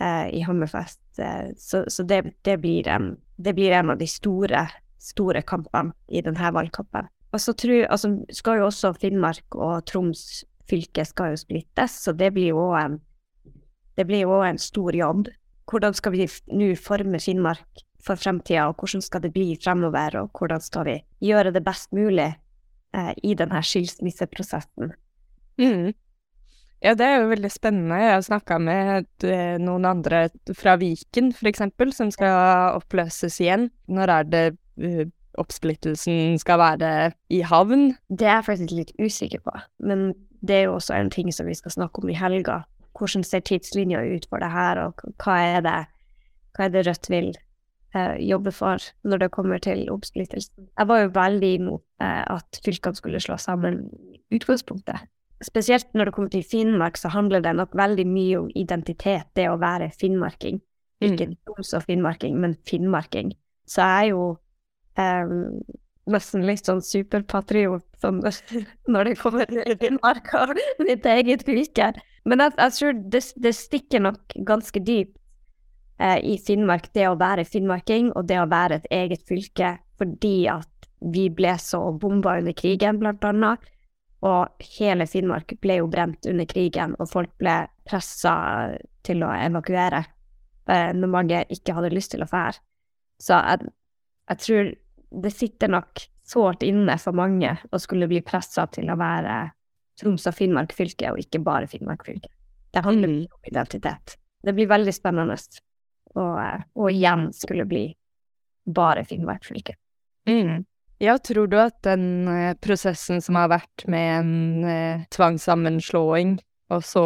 eh, 0.00 0.26
i 0.36 0.42
Hammerfest. 0.44 1.00
Eh, 1.20 1.52
så, 1.60 1.84
så 1.88 2.04
det, 2.08 2.22
det, 2.48 2.58
blir 2.64 2.88
en, 2.88 3.14
det, 3.36 3.54
blir 3.58 3.76
en, 3.76 3.92
av 3.94 4.00
de 4.00 4.08
store, 4.08 4.66
store 5.02 5.44
kampene 5.46 5.94
i 6.08 6.24
denne 6.24 6.52
valgkampen. 6.54 7.10
Og 7.32 7.42
så 7.44 7.52
tror, 7.52 7.84
altså, 7.92 8.14
skal 8.32 8.62
jo 8.62 8.70
også 8.70 8.94
Finnmark 8.96 9.56
og 9.56 9.84
Troms 9.88 10.44
fylke 10.68 11.04
skal 11.08 11.32
jo 11.32 11.40
splittes, 11.40 11.94
så 12.04 12.12
det 12.16 12.32
blir 12.36 12.52
jo 12.52 12.70
en 12.76 12.98
det 13.98 14.06
blir 14.06 14.22
jo 14.24 14.38
òg 14.38 14.46
en 14.52 14.62
stor 14.62 14.94
jobb. 14.94 15.28
Hvordan 15.68 15.96
skal 15.96 16.14
vi 16.14 16.26
nå 16.54 16.72
forme 16.80 17.20
Finnmark 17.20 17.82
for 18.04 18.16
fremtida, 18.16 18.68
og 18.70 18.78
hvordan 18.78 19.02
skal 19.04 19.24
det 19.24 19.32
bli 19.34 19.50
fremover, 19.60 20.20
og 20.22 20.38
hvordan 20.38 20.62
skal 20.62 20.86
vi 20.86 20.98
gjøre 21.28 21.52
det 21.52 21.64
best 21.66 21.90
mulig 21.92 22.30
eh, 22.30 23.10
i 23.26 23.34
denne 23.36 23.62
skilsmisseprosessen? 23.64 24.94
Mm. 25.58 25.90
Ja, 26.78 26.94
det 26.94 27.08
er 27.08 27.16
jo 27.18 27.32
veldig 27.32 27.50
spennende. 27.50 27.98
Jeg 27.98 28.14
har 28.14 28.22
snakka 28.22 28.60
med 28.62 29.26
eh, 29.26 29.58
noen 29.58 29.88
andre 29.90 30.28
fra 30.54 30.76
Viken, 30.78 31.32
eksempel, 31.50 31.90
som 31.92 32.12
skal 32.14 32.78
oppløses 32.78 33.40
igjen. 33.42 33.66
Når 33.90 34.14
er 34.14 34.30
det 34.30 34.44
uh, 34.78 35.04
oppsplittelsen 35.42 36.38
skal 36.38 36.62
være 36.62 36.92
i 37.34 37.42
havn? 37.42 37.90
Det 38.06 38.30
er 38.30 38.38
jeg 38.38 38.46
faktisk 38.46 38.78
litt 38.78 38.94
usikker 39.02 39.42
på, 39.42 39.58
men 39.82 40.12
det 40.38 40.54
er 40.54 40.66
jo 40.68 40.78
også 40.78 40.94
en 40.94 41.10
ting 41.10 41.34
som 41.34 41.50
vi 41.50 41.58
skal 41.58 41.74
snakke 41.74 41.98
om 41.98 42.14
i 42.14 42.18
helga 42.18 42.62
hvordan 42.98 43.24
ser 43.26 43.44
tidslinja 43.46 44.02
ut 44.14 44.26
for 44.30 44.42
det 44.42 44.50
her, 44.52 44.80
og 44.88 45.04
hva 45.22 45.36
er 45.56 45.60
det, 45.66 45.76
hva 46.56 46.66
er 46.66 46.74
det 46.74 46.86
Rødt 46.88 47.10
vil 47.12 47.30
eh, 47.94 48.16
jobbe 48.28 48.52
for 48.54 48.82
når 49.08 49.24
det 49.24 49.30
kommer 49.34 49.62
til 49.62 49.86
oppsplittelsen. 49.92 50.68
Jeg 50.78 50.90
var 50.90 51.04
jo 51.04 51.12
veldig 51.14 51.52
imot 51.60 51.84
eh, 52.02 52.24
at 52.36 52.60
fylkene 52.64 52.98
skulle 52.98 53.22
slå 53.22 53.38
sammen 53.40 53.84
i 54.02 54.38
utgangspunktet. 54.38 55.06
Spesielt 55.46 55.92
når 55.94 56.08
det 56.08 56.14
kommer 56.16 56.30
til 56.34 56.46
Finnmark, 56.50 56.96
så 56.98 57.12
handler 57.14 57.40
det 57.44 57.54
nok 57.54 57.76
veldig 57.78 58.06
mye 58.10 58.38
om 58.40 58.48
identitet, 58.58 59.28
det 59.38 59.46
å 59.46 59.58
være 59.60 59.92
finnmarking. 60.00 60.58
Ikke 60.98 61.28
Troms 61.46 61.76
og 61.78 61.84
finnmarking, 61.86 62.40
men 62.42 62.56
finnmarking. 62.66 63.30
Så 63.70 63.84
jeg 63.84 64.08
er 64.08 64.08
jo 64.10 64.24
eh, 64.98 65.36
nesten 66.10 66.46
litt 66.48 66.66
sånn 66.66 66.82
superpatriot 66.84 67.84
sånn, 68.02 68.20
når 68.92 69.10
det 69.10 69.18
kommer 69.20 69.50
til 69.50 69.76
Finnmark 69.80 70.32
og 70.40 70.56
mitt 70.82 71.06
eget 71.06 71.44
fylke. 71.46 71.92
Men 72.24 72.42
jeg, 72.42 72.54
jeg 72.58 72.74
tror 72.78 72.98
det, 73.14 73.22
det, 73.36 73.54
stikker 73.56 74.02
nok 74.04 74.36
ganske 74.46 74.82
dypt 74.82 75.16
eh, 76.00 76.18
i 76.32 76.36
Finnmark, 76.42 76.90
det 76.94 77.06
å 77.08 77.18
være 77.20 77.46
finnmarking 77.48 78.12
og 78.14 78.28
det 78.30 78.40
å 78.40 78.48
være 78.50 78.80
et 78.80 78.90
eget 78.98 79.24
fylke, 79.28 79.76
fordi 79.98 80.48
at 80.50 80.88
vi 80.98 81.28
ble 81.30 81.54
så 81.62 81.80
bomba 81.94 82.38
under 82.40 82.56
krigen, 82.58 82.98
blant 82.98 83.24
annet. 83.24 83.62
Og 84.26 84.64
hele 84.78 85.06
Finnmark 85.06 85.54
ble 85.62 85.78
jo 85.78 85.90
brent 85.90 86.26
under 86.26 86.46
krigen, 86.50 86.96
og 86.98 87.10
folk 87.12 87.30
ble 87.38 87.60
pressa 87.86 88.34
til 89.06 89.22
å 89.22 89.30
evakuere 89.30 90.02
eh, 90.66 90.90
når 90.94 91.12
mange 91.12 91.44
ikke 91.54 91.76
hadde 91.76 91.94
lyst 91.94 92.16
til 92.16 92.26
å 92.26 92.30
fære. 92.30 92.58
Så 93.22 93.38
jeg, 93.38 93.70
jeg 94.30 94.42
tror 94.44 94.72
det 95.22 95.32
sitter 95.34 95.70
nok 95.72 96.02
sårt 96.28 96.66
inne 96.66 96.98
for 97.00 97.16
mange 97.16 97.54
å 97.72 97.80
skulle 97.80 98.08
bli 98.10 98.20
pressa 98.26 98.66
til 98.70 98.90
å 98.90 98.98
være 98.98 99.38
Troms 99.98 100.26
og 100.30 100.36
Finnmark 100.36 100.72
fylke, 100.76 101.10
og 101.12 101.20
ikke 101.22 101.42
bare 101.42 101.68
Finnmark 101.70 102.04
fylke. 102.06 102.30
Det 102.74 102.84
handler 102.84 103.10
mye 103.10 103.32
om 103.32 103.50
identitet. 103.50 104.16
Det 104.44 104.54
blir 104.54 104.70
veldig 104.70 104.94
spennende 104.94 105.38
å 106.18 106.90
igjen 106.90 107.28
skulle 107.34 107.66
bli 107.68 107.86
bare 108.68 109.04
Finnmark 109.08 109.46
fylke. 109.48 109.74
Mm. 110.28 110.64
Ja, 111.02 111.16
tror 111.18 111.46
du 111.46 111.56
at 111.60 111.78
den 111.86 112.28
uh, 112.28 112.54
prosessen 112.58 113.22
som 113.22 113.38
har 113.38 113.50
vært 113.52 113.84
med 113.86 114.08
en 114.18 114.64
eh, 114.66 115.04
tvangssammenslåing, 115.14 116.38
og 116.74 116.82
så 116.84 117.04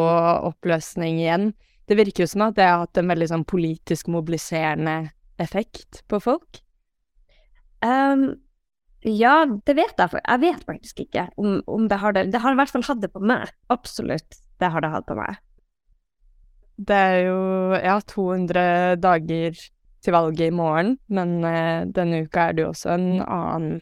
oppløsning 0.48 1.20
igjen, 1.20 1.52
det 1.86 1.98
virker 1.98 2.24
jo 2.24 2.30
som 2.32 2.46
at 2.46 2.56
det 2.56 2.66
har 2.66 2.80
hatt 2.86 2.98
en 2.98 3.10
veldig 3.12 3.28
sånn 3.30 3.44
politisk 3.46 4.08
mobiliserende 4.10 5.12
effekt 5.42 6.00
på 6.10 6.18
folk? 6.22 6.62
Um, 7.84 8.40
ja, 9.02 9.44
det 9.66 9.74
vet 9.74 9.98
jeg. 9.98 10.20
Jeg 10.22 10.42
vet 10.44 10.64
faktisk 10.68 11.00
ikke 11.04 11.26
om, 11.40 11.60
om, 11.66 11.88
det 11.90 11.98
har 11.98 12.14
det. 12.14 12.28
Det 12.32 12.40
har 12.42 12.54
i 12.54 12.58
hvert 12.60 12.70
fall 12.70 12.84
hatt 12.86 13.02
det 13.02 13.10
på 13.10 13.22
meg. 13.22 13.50
Absolutt, 13.72 14.38
det 14.62 14.70
har 14.70 14.84
det 14.84 14.92
hatt 14.92 15.08
på 15.08 15.16
meg. 15.18 15.40
Det 16.82 16.96
er 16.96 17.18
jo 17.26 17.40
ja, 17.76 17.98
200 18.08 19.00
dager 19.02 19.58
til 20.02 20.14
valget 20.14 20.48
i 20.48 20.54
morgen, 20.54 20.96
men 21.12 21.42
eh, 21.46 21.84
denne 21.94 22.24
uka 22.26 22.48
er 22.48 22.56
det 22.56 22.64
jo 22.64 22.70
også 22.72 22.94
en 22.94 23.08
annen 23.22 23.80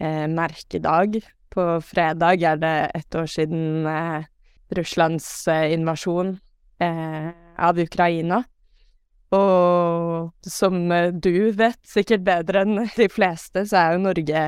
eh, 0.00 0.26
merkedag. 0.28 1.20
På 1.54 1.78
fredag 1.84 2.42
er 2.44 2.58
det 2.60 2.74
ett 2.98 3.16
år 3.16 3.28
siden 3.30 3.86
eh, 3.88 4.26
Russlands 4.76 5.28
eh, 5.48 5.70
invasjon 5.76 6.34
eh, 6.82 7.30
av 7.56 7.80
Ukraina. 7.80 8.42
Og 9.34 10.30
som 10.46 10.78
du 11.24 11.32
vet 11.56 11.80
sikkert 11.88 12.24
bedre 12.26 12.62
enn 12.64 12.84
de 12.94 13.08
fleste, 13.10 13.64
så 13.66 13.80
er 13.80 13.96
jo 13.96 14.04
Norge 14.06 14.46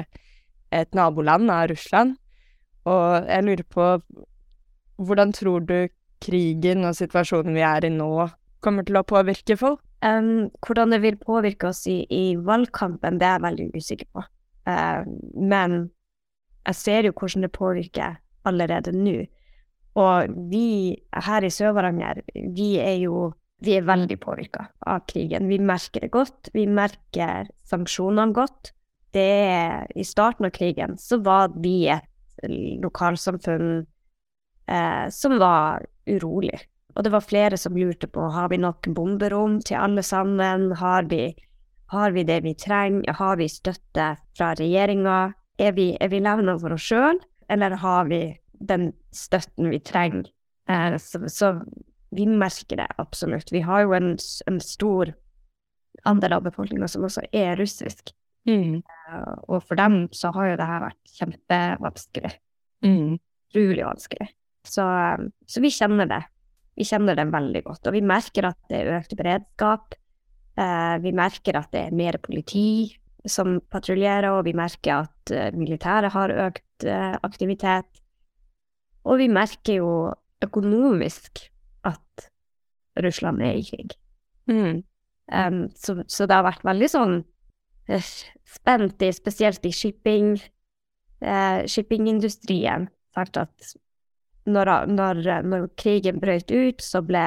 et 0.75 0.97
naboland 0.97 1.51
av 1.51 1.69
Russland. 1.73 2.17
Og 2.87 3.27
jeg 3.27 3.47
lurer 3.47 3.67
på 3.73 3.87
hvordan 4.97 5.33
tror 5.37 5.65
du 5.67 5.79
krigen 6.23 6.87
og 6.89 6.97
situasjonen 6.97 7.57
vi 7.57 7.65
er 7.67 7.85
i 7.85 7.93
nå, 7.93 8.29
kommer 8.65 8.87
til 8.87 8.99
å 9.01 9.07
påvirke 9.07 9.57
folk? 9.61 9.83
Um, 10.05 10.49
hvordan 10.65 10.93
det 10.93 11.01
vil 11.03 11.17
påvirke 11.19 11.71
oss 11.71 11.87
i, 11.89 12.03
i, 12.13 12.37
valgkampen, 12.37 13.19
det 13.21 13.27
er 13.27 13.39
jeg 13.39 13.45
veldig 13.47 13.67
usikker 13.75 14.09
på. 14.15 14.25
Uh, 14.69 15.03
men 15.35 15.79
jeg 16.67 16.79
ser 16.79 17.09
jo 17.09 17.15
hvordan 17.17 17.47
det 17.47 17.53
påvirker 17.57 18.19
allerede 18.47 18.93
nå. 18.95 19.19
Og 19.97 20.37
vi 20.51 20.97
her 21.27 21.47
i 21.47 21.51
Sør-Varanger, 21.53 22.21
vi 22.55 22.77
er 22.83 22.99
jo 23.01 23.31
vi 23.65 23.77
er 23.79 23.87
veldig 23.89 24.19
påvirka 24.21 24.67
av 24.87 25.07
krigen. 25.09 25.49
Vi 25.49 25.59
merker 25.59 26.05
det 26.05 26.13
godt. 26.13 26.51
Vi 26.53 26.67
merker 26.69 27.49
sanksjonene 27.69 28.35
godt. 28.37 28.73
Det 29.17 29.87
I 29.97 30.05
starten 30.05 30.49
av 30.49 30.53
krigen 30.53 30.99
så 31.01 31.19
var 31.25 31.55
vi 31.57 31.89
et 31.89 32.05
lokalsamfunn 32.83 33.87
eh, 34.69 35.07
som 35.11 35.39
var 35.41 35.87
urolig. 36.07 36.59
Og 36.97 37.05
det 37.05 37.13
var 37.13 37.25
flere 37.25 37.57
som 37.61 37.77
lurte 37.77 38.09
på 38.09 38.29
har 38.33 38.49
vi 38.53 38.61
nok 38.61 38.89
bomberom 38.97 39.61
til 39.65 39.81
alle 39.81 40.05
sammen. 40.05 40.71
Har 40.77 41.09
vi, 41.09 41.35
har 41.93 42.13
vi 42.13 42.25
det 42.29 42.43
vi 42.45 42.55
trenger? 42.55 43.13
Har 43.17 43.41
vi 43.41 43.49
støtte 43.53 44.15
fra 44.37 44.53
regjeringa? 44.61 45.33
Er 45.59 45.73
vi, 45.77 45.95
er 46.01 46.13
vi 46.13 46.21
levna 46.21 46.59
for 46.61 46.77
oss 46.77 46.85
sjøl, 46.85 47.17
eller 47.49 47.79
har 47.81 48.09
vi 48.13 48.21
den 48.61 48.91
støtten 49.17 49.71
vi 49.73 49.81
trenger? 49.81 50.29
Eh, 50.69 50.97
så, 51.01 51.25
så 51.33 51.53
vi 52.15 52.27
merker 52.27 52.81
det 52.81 52.87
absolutt. 53.03 53.53
Vi 53.53 53.63
har 53.67 53.87
jo 53.87 53.95
en, 53.97 54.15
en 54.47 54.61
stor 54.63 55.13
andel 56.07 56.37
av 56.37 56.47
befolkninga 56.47 56.89
som 56.91 57.07
også 57.07 57.27
er 57.35 57.57
russisk. 57.59 58.13
Mm. 58.47 58.83
Uh, 58.87 59.35
og 59.51 59.65
for 59.67 59.79
dem 59.79 60.05
så 60.15 60.31
har 60.37 60.53
jo 60.53 60.59
det 60.61 60.69
her 60.71 60.85
vært 60.85 61.15
kjempevanskelig. 61.19 62.33
Mm. 62.87 63.17
Utrolig 63.51 63.87
vanskelig. 63.87 64.29
Så, 64.67 64.85
um, 64.87 65.31
så, 65.51 65.63
vi 65.65 65.73
kjenner 65.75 66.11
det. 66.11 66.23
Vi 66.79 66.87
kjenner 66.87 67.19
det 67.19 67.27
veldig 67.33 67.65
godt. 67.67 67.89
Og 67.89 67.97
vi 67.97 68.05
merker 68.07 68.51
at 68.51 68.61
det 68.71 68.83
er 68.83 69.01
økt 69.01 69.17
beredskap. 69.19 69.97
Uh, 70.57 70.97
vi 71.03 71.13
merker 71.17 71.59
at 71.59 71.73
det 71.75 71.89
er 71.89 71.97
mer 71.97 72.21
politi 72.23 72.95
som 73.27 73.59
patruljerer, 73.73 74.31
og 74.31 74.45
vi 74.47 74.55
merker 74.57 75.03
at 75.03 75.35
uh, 75.35 75.51
militæret 75.57 76.15
har 76.15 76.35
økt 76.47 76.63
aktivitet. 77.25 78.03
Og 79.09 79.17
vi 79.17 79.31
merker 79.33 79.79
jo 79.79 79.91
økonomisk 80.45 81.47
at 81.87 82.29
Russland 83.05 83.43
er 83.45 83.59
i 83.59 83.65
krig. 83.65 83.97
Mm. 84.51 84.83
Um, 85.33 85.63
så, 85.75 86.03
så, 86.07 86.27
det 86.27 86.37
har 86.37 86.47
vært 86.47 86.67
veldig 86.67 86.89
sånn 86.91 87.17
uh, 87.91 88.13
spent, 88.47 89.03
i, 89.03 89.11
spesielt 89.15 89.67
i 89.67 89.73
shipping, 89.75 90.37
uh, 91.25 91.67
shippingindustrien. 91.67 92.89
Sagt 93.17 93.41
at 93.41 93.75
når, 94.47 94.71
når, 94.93 95.23
når, 95.43 95.69
krigen 95.79 96.21
brøt 96.23 96.53
ut, 96.53 96.83
så 96.85 97.03
ble 97.03 97.25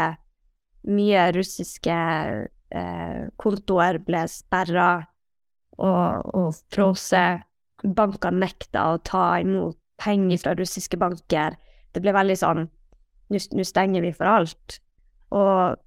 mye 0.87 1.27
russiske 1.35 1.99
uh, 2.71 3.21
kontoer 3.41 3.99
ble 4.05 4.23
sperra 4.31 4.91
og, 5.77 6.31
og 6.33 6.55
frosset. 6.71 7.45
Bankene 7.79 8.43
nekta 8.43 8.89
å 8.93 9.03
ta 9.07 9.37
imot 9.39 9.77
penger 9.99 10.41
fra 10.41 10.55
russiske 10.59 10.99
banker. 10.99 11.55
Det 11.95 12.01
ble 12.03 12.15
veldig 12.15 12.35
sånn 12.39 12.65
nå 13.29 13.65
stenger 13.67 14.03
vi 14.05 14.13
for 14.15 14.29
alt. 14.29 14.79
Og 15.35 15.77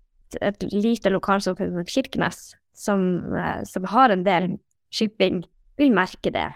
et 0.40 0.64
lite 0.72 1.12
lokalsamfunn 1.12 1.74
som 1.74 1.88
Kirkenes, 1.88 2.40
som, 2.72 3.02
eh, 3.36 3.62
som, 3.68 3.84
har 3.84 4.10
en 4.10 4.24
del 4.24 4.56
shipping, 4.94 5.42
vil 5.76 5.92
merke 5.92 6.32
det 6.32 6.48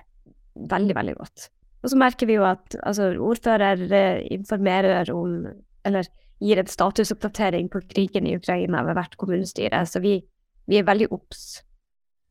veldig, 0.54 0.94
veldig 0.96 1.16
godt. 1.18 1.48
Og 1.82 1.92
så 1.92 1.98
merker 2.00 2.26
vi 2.26 2.38
jo 2.38 2.46
at 2.48 2.76
altså, 2.82 3.12
ordfører 3.20 3.82
eh, 3.92 4.26
informerer 4.32 5.12
om, 5.12 5.44
eller 5.84 6.08
gir 6.42 6.60
en 6.60 6.68
statusoppdatering 6.68 7.68
på 7.72 7.82
krigen 7.90 8.26
i 8.26 8.36
Ukraina 8.36 8.82
ved 8.84 8.96
hvert 8.98 9.16
kommunestyre, 9.20 9.84
så 9.86 10.00
vi, 10.04 10.18
vi 10.66 10.80
er 10.80 10.88
veldig 10.88 11.08
obs 11.14 11.62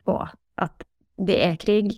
på 0.06 0.18
at 0.62 0.86
det 1.18 1.38
er 1.42 1.56
krig. 1.62 1.98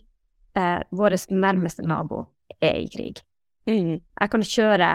Eh, 0.57 0.79
Vår 0.91 1.17
nærmeste 1.33 1.83
nabo 1.87 2.25
er 2.61 2.79
i 2.81 2.87
krig. 2.91 3.21
Mm. 3.67 3.99
Jeg 3.99 4.29
kan 4.31 4.43
kjøre 4.43 4.91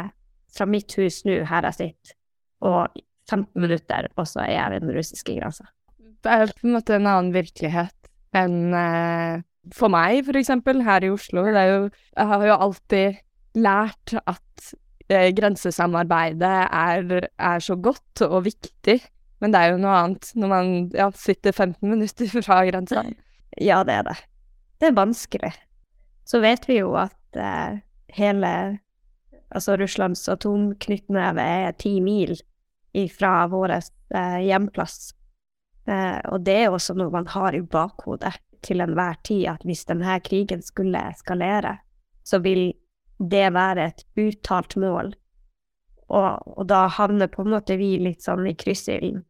fra 0.53 0.67
mitt 0.69 0.93
hus 0.99 1.23
nå, 1.29 1.43
her 1.49 1.69
jeg 1.71 1.79
sitter, 1.79 2.19
og 2.63 3.01
15 3.31 3.63
minutter, 3.63 4.11
og 4.17 4.29
så 4.29 4.45
er 4.45 4.55
jeg 4.57 4.75
ved 4.75 4.85
den 4.85 4.97
russiske 4.97 5.39
grensa. 5.39 5.69
Det 6.23 6.31
er 6.33 6.53
på 6.55 6.69
en 6.69 6.77
måte 6.77 6.97
en 6.97 7.09
annen 7.09 7.33
virkelighet 7.35 8.11
enn 8.39 8.77
eh, 8.77 9.43
for 9.77 9.93
meg, 9.93 10.25
for 10.27 10.39
eksempel, 10.39 10.83
her 10.83 11.05
i 11.07 11.11
Oslo. 11.13 11.45
Jo 11.47 11.89
Jeg 11.89 12.29
har 12.33 12.47
jo 12.47 12.59
alltid 12.67 13.21
lært 13.55 14.15
at 14.27 14.73
eh, 15.09 15.31
grensesamarbeidet 15.37 16.55
er, 16.67 17.29
er, 17.39 17.59
så 17.63 17.77
godt 17.77 18.25
og 18.27 18.45
viktig, 18.49 19.01
men 19.43 19.55
det 19.55 19.61
er 19.61 19.73
jo 19.73 19.83
noe 19.83 19.99
annet 19.99 20.33
når 20.39 20.51
man 20.51 20.73
ja, 20.95 21.11
sitter 21.15 21.53
15 21.53 21.89
minutter 21.89 22.31
fra 22.47 22.63
grensa. 22.67 23.05
Ja, 23.61 23.83
det 23.87 24.01
er 24.01 24.09
det. 24.11 24.19
Det 24.81 24.91
er 24.91 24.99
vanskelig. 24.99 25.53
Så 26.27 26.41
vet 26.43 26.67
vi 26.69 26.81
jo 26.81 26.95
at 26.99 27.39
eh, 27.39 27.83
hele 28.17 28.53
Altså 29.53 29.77
Russlands 29.77 30.25
atomknyttneve 30.33 31.43
er 31.43 31.75
ti 31.81 31.99
mil 32.01 32.35
fra 33.13 33.47
vår 33.53 33.75
eh, 33.77 34.39
hjemplass. 34.47 35.13
Eh, 35.89 36.19
og 36.33 36.45
det 36.47 36.57
er 36.65 36.73
også 36.73 36.97
noe 36.97 37.13
man 37.13 37.29
har 37.33 37.57
i 37.57 37.63
bakhodet 37.63 38.35
til 38.63 38.85
enhver 38.85 39.19
tid, 39.27 39.49
at 39.51 39.65
hvis 39.67 39.85
denne 39.89 40.19
krigen 40.25 40.63
skulle 40.63 41.01
eskalere, 41.11 41.79
så 42.25 42.39
vil 42.45 42.71
det 43.19 43.49
være 43.55 43.89
et 43.91 44.05
uttalt 44.19 44.77
mål. 44.81 45.13
Og, 46.13 46.59
og 46.59 46.65
da 46.69 46.87
havner 46.93 47.31
på 47.33 47.45
en 47.45 47.53
måte 47.55 47.77
vi 47.81 47.97
litt 48.03 48.25
sånn 48.25 48.47
i 48.49 48.55
kryssilden. 48.59 49.23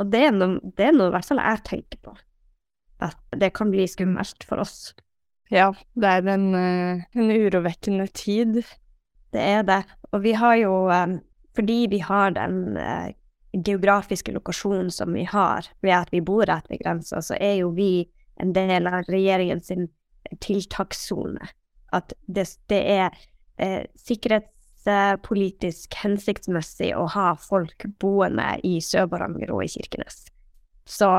Og 0.00 0.10
det 0.12 0.24
er 0.28 0.34
noe, 0.34 0.60
det 0.76 0.90
er 0.90 0.96
noe 0.96 1.20
jeg 1.20 1.62
tenker 1.66 2.00
på. 2.04 2.14
At 3.02 3.18
det 3.36 3.52
kan 3.56 3.72
bli 3.72 3.86
skummelt 3.88 4.44
for 4.46 4.62
oss. 4.62 4.92
Ja, 5.50 5.72
det 5.98 6.06
er 6.06 6.28
en, 6.30 6.54
eh, 6.54 7.02
en 7.16 7.30
urovekkende 7.32 8.06
tid. 8.14 8.62
Det 9.34 9.40
er 9.40 9.64
det. 9.66 9.82
Og 10.12 10.22
vi 10.24 10.34
har 10.38 10.56
jo, 10.58 10.74
um, 10.90 11.18
fordi 11.56 11.86
vi 11.90 12.00
har 12.02 12.34
den 12.34 12.76
uh, 12.76 13.10
geografiske 13.52 14.32
lokasjonen 14.32 14.90
som 14.90 15.12
vi 15.12 15.24
har, 15.24 15.66
ved 15.80 15.94
at 15.94 16.12
vi 16.12 16.20
bor 16.20 16.46
rett 16.46 16.70
ved 16.70 16.82
grensa, 16.82 17.22
så 17.22 17.34
er 17.40 17.60
jo 17.62 17.70
vi 17.74 18.08
en 18.40 18.52
del 18.52 18.86
av 18.86 19.08
regjeringens 19.08 19.72
tiltakssone. 20.40 21.48
At 21.92 22.12
det, 22.26 22.46
det 22.70 22.80
er 22.92 23.16
eh, 23.58 23.82
sikkerhetspolitisk 23.98 25.94
hensiktsmessig 25.98 26.92
å 26.96 27.08
ha 27.10 27.32
folk 27.42 27.86
boende 28.00 28.52
i 28.62 28.78
Sør-Varanger 28.84 29.50
og 29.50 29.64
i 29.64 29.72
Kirkenes. 29.74 30.28
Så 30.86 31.10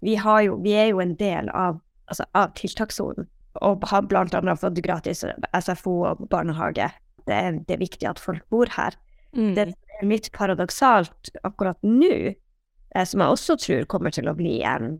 vi, 0.00 0.14
jo, 0.14 0.60
vi, 0.62 0.76
er 0.78 0.92
jo 0.92 1.02
en 1.02 1.16
del 1.18 1.50
av, 1.50 1.82
altså, 2.06 2.24
av 2.38 2.54
tiltakssonen, 2.58 3.26
og 3.58 3.84
har 3.90 4.06
annet 4.14 4.60
fått 4.60 4.78
gratis 4.84 5.24
SFO 5.50 5.96
og 6.12 6.28
barnehage 6.30 6.86
det 7.28 7.36
er, 7.36 7.60
det 7.68 7.76
er 7.76 7.82
viktig 7.82 8.08
at 8.10 8.22
folk 8.22 8.44
bor 8.52 8.70
her. 8.74 8.96
Mm. 9.36 9.52
Det 9.56 9.64
er 9.68 10.08
litt 10.08 10.30
paradoksalt 10.36 11.30
akkurat 11.46 11.78
nå, 11.84 12.32
eh, 12.94 13.04
som 13.04 13.22
jeg 13.22 13.34
også 13.34 13.58
tror 13.60 13.88
kommer 13.90 14.14
til 14.14 14.30
å 14.30 14.36
bli 14.38 14.58
en, 14.66 14.96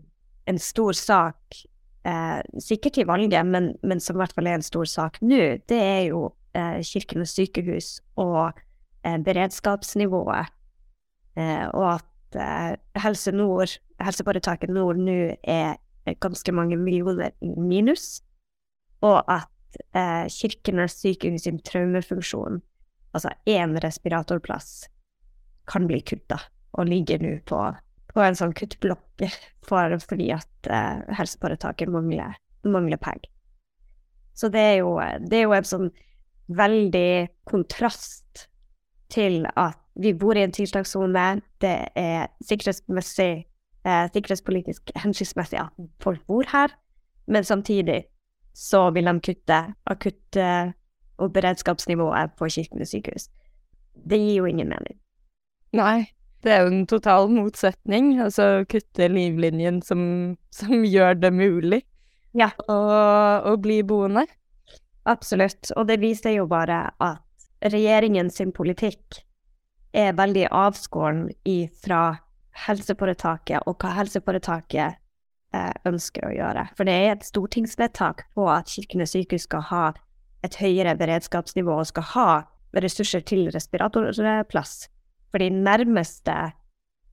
en 0.50 0.60
stor 0.62 0.96
sak, 0.96 1.62
eh, 2.08 2.40
sikkert 2.62 3.00
i 3.00 3.06
valget, 3.08 3.46
men, 3.46 3.72
men, 3.82 4.02
som 4.04 4.18
i 4.18 4.22
hvert 4.22 4.36
fall 4.36 4.50
er 4.50 4.58
en 4.58 4.66
stor 4.66 4.88
sak 4.88 5.20
nå, 5.24 5.42
det 5.70 5.80
er 5.80 6.04
jo 6.10 6.28
eh, 6.58 6.78
Kirkenes 6.84 7.34
sykehus 7.38 7.98
og 8.20 8.60
eh, 9.04 9.18
beredskapsnivået. 9.24 10.54
Eh, 11.38 11.66
og 11.72 11.92
at 11.96 12.40
eh, 12.40 12.72
Helse 12.98 13.32
Nord, 13.32 13.78
helseforetaket 14.02 14.72
Nord 14.74 15.00
nå 15.00 15.20
er 15.42 15.78
ganske 16.22 16.52
mange 16.56 16.76
millioner 16.80 17.34
minus, 17.40 18.22
og 19.04 19.22
at 19.30 19.48
eh, 19.94 20.26
Kirkenes 20.32 20.98
sykehus 21.02 21.46
sin 21.46 21.60
traumefunksjon, 21.64 22.60
altså 23.16 23.32
én 23.48 23.76
respiratorplass, 23.82 24.88
kan 25.68 25.86
bli 25.88 26.00
kutta, 26.00 26.40
og 26.78 26.88
ligger 26.88 27.20
nå 27.22 27.34
på, 27.48 27.60
på, 28.12 28.22
en 28.24 28.38
sånn 28.38 28.54
kuttblokk 28.56 29.26
for, 29.68 29.96
fordi 30.08 30.30
at 30.36 30.70
eh, 30.70 31.02
helseforetaket 31.18 31.90
mangler, 31.92 32.38
mangler 32.64 33.00
penger. 33.02 33.30
Så 34.38 34.48
det 34.54 34.60
er, 34.62 34.76
jo, 34.84 34.94
det 35.26 35.40
er 35.40 35.48
jo 35.48 35.56
en 35.56 35.66
sånn 35.66 35.88
veldig 36.54 37.28
kontrast 37.48 38.46
til 39.12 39.42
at 39.58 39.78
vi 39.98 40.12
bor 40.14 40.38
i 40.38 40.44
en 40.46 40.54
tiltakssone, 40.54 41.40
det 41.60 41.76
er 41.98 42.28
sikkerhetsmessig, 42.46 43.32
eh, 43.88 44.04
sikkerhetspolitisk 44.14 44.92
hensiktsmessig 45.02 45.58
at 45.64 45.88
folk 46.02 46.22
bor 46.30 46.46
her, 46.52 46.72
men 47.26 47.44
samtidig 47.44 48.04
så 48.58 48.88
vil 48.94 49.06
de 49.06 49.20
kutte 49.22 49.58
akutt- 49.90 50.38
og 51.18 51.32
beredskapsnivået 51.34 52.34
på 52.38 52.48
Kirkenes 52.50 52.90
sykehus. 52.94 53.28
Det 53.94 54.18
gir 54.18 54.38
jo 54.38 54.46
ingen 54.46 54.70
mening. 54.70 54.98
Nei, 55.74 56.08
det 56.42 56.52
er 56.54 56.64
jo 56.64 56.72
en 56.72 56.86
total 56.86 57.28
motsetning. 57.30 58.16
Altså 58.22 58.64
kutte 58.70 59.08
livlinjen 59.10 59.80
som, 59.82 60.02
som 60.54 60.84
gjør 60.86 61.18
det 61.18 61.32
mulig 61.34 61.82
ja. 62.38 62.50
å, 62.70 62.78
å 63.50 63.56
bli 63.62 63.80
boende. 63.86 64.26
Absolutt. 65.08 65.72
Og 65.76 65.88
det 65.88 66.00
viser 66.02 66.36
jo 66.38 66.46
bare 66.50 66.88
at 67.02 67.70
regjeringen 67.72 68.30
sin 68.30 68.52
politikk 68.54 69.22
er 69.96 70.14
veldig 70.14 70.46
avskåren 70.54 71.28
fra 71.82 72.02
helseforetaket, 72.66 73.62
og 73.66 73.78
hva 73.78 73.94
helseforetaket 74.00 74.98
ønsker 75.88 76.26
å 76.28 76.34
gjøre. 76.34 76.66
For 76.76 76.84
det 76.84 76.94
er 76.94 77.14
et 77.14 77.24
stortingsvedtak 77.24 78.26
på 78.36 78.44
at 78.52 78.68
Kirkenes 78.68 79.14
sykehus 79.14 79.46
skal 79.48 79.64
ha 79.70 79.84
et 80.44 80.58
høyere 80.60 80.94
beredskapsnivå 80.98 81.78
og 81.80 81.88
skal 81.88 82.06
ha 82.12 82.28
ressurser 82.76 83.24
til 83.26 83.48
respiratorplass. 83.54 84.88
Fordi 85.32 85.48
nærmeste, 85.52 86.36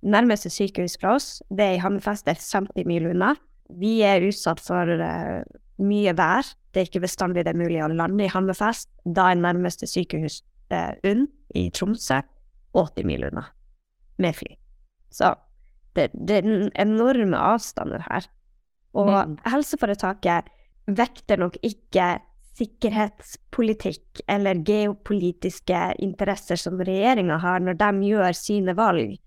nærmeste 0.02 0.50
sykehus 0.50 0.98
fra 1.02 1.16
oss, 1.16 1.30
det 1.50 1.66
er 1.66 1.78
i 1.78 1.84
Hammerfest, 1.84 2.28
er 2.28 2.40
50 2.40 2.88
mil 2.88 3.10
unna. 3.12 3.34
Vi 3.80 4.00
er 4.06 4.24
utsatt 4.28 4.62
for 4.62 4.90
uh, 5.00 5.42
mye 5.82 6.14
vær. 6.18 6.48
Det 6.74 6.82
er 6.82 6.90
ikke 6.90 7.06
bestandig 7.08 7.46
det 7.46 7.56
er 7.56 7.60
mulig 7.60 7.82
å 7.84 7.90
lande 7.92 8.28
i 8.28 8.32
Hammerfest. 8.32 8.90
Da 9.06 9.32
er 9.32 9.42
nærmeste 9.42 9.90
sykehus 9.90 10.42
uh, 10.74 10.94
UNN 11.08 11.28
i 11.56 11.70
Tromsø 11.74 12.22
80 12.76 13.08
mil 13.08 13.24
unna, 13.30 13.46
med 14.20 14.36
fly. 14.36 14.56
Så 15.12 15.32
det, 15.96 16.10
det 16.14 16.42
er 16.42 16.70
enorme 16.82 17.40
avstander 17.40 18.04
her. 18.10 18.28
Og 18.96 19.12
mm. 19.12 19.38
helseforetaket 19.50 20.52
vekter 20.96 21.42
nok 21.42 21.58
ikke 21.66 22.16
sikkerhetspolitikk 22.56 24.22
eller 24.32 24.62
geopolitiske 24.64 25.80
interesser 26.04 26.60
som 26.60 26.80
regjeringa 26.80 27.40
har 27.44 27.64
når 27.64 27.80
de 27.82 28.12
gjør 28.12 28.38
sine 28.38 28.76
valg. 28.78 29.18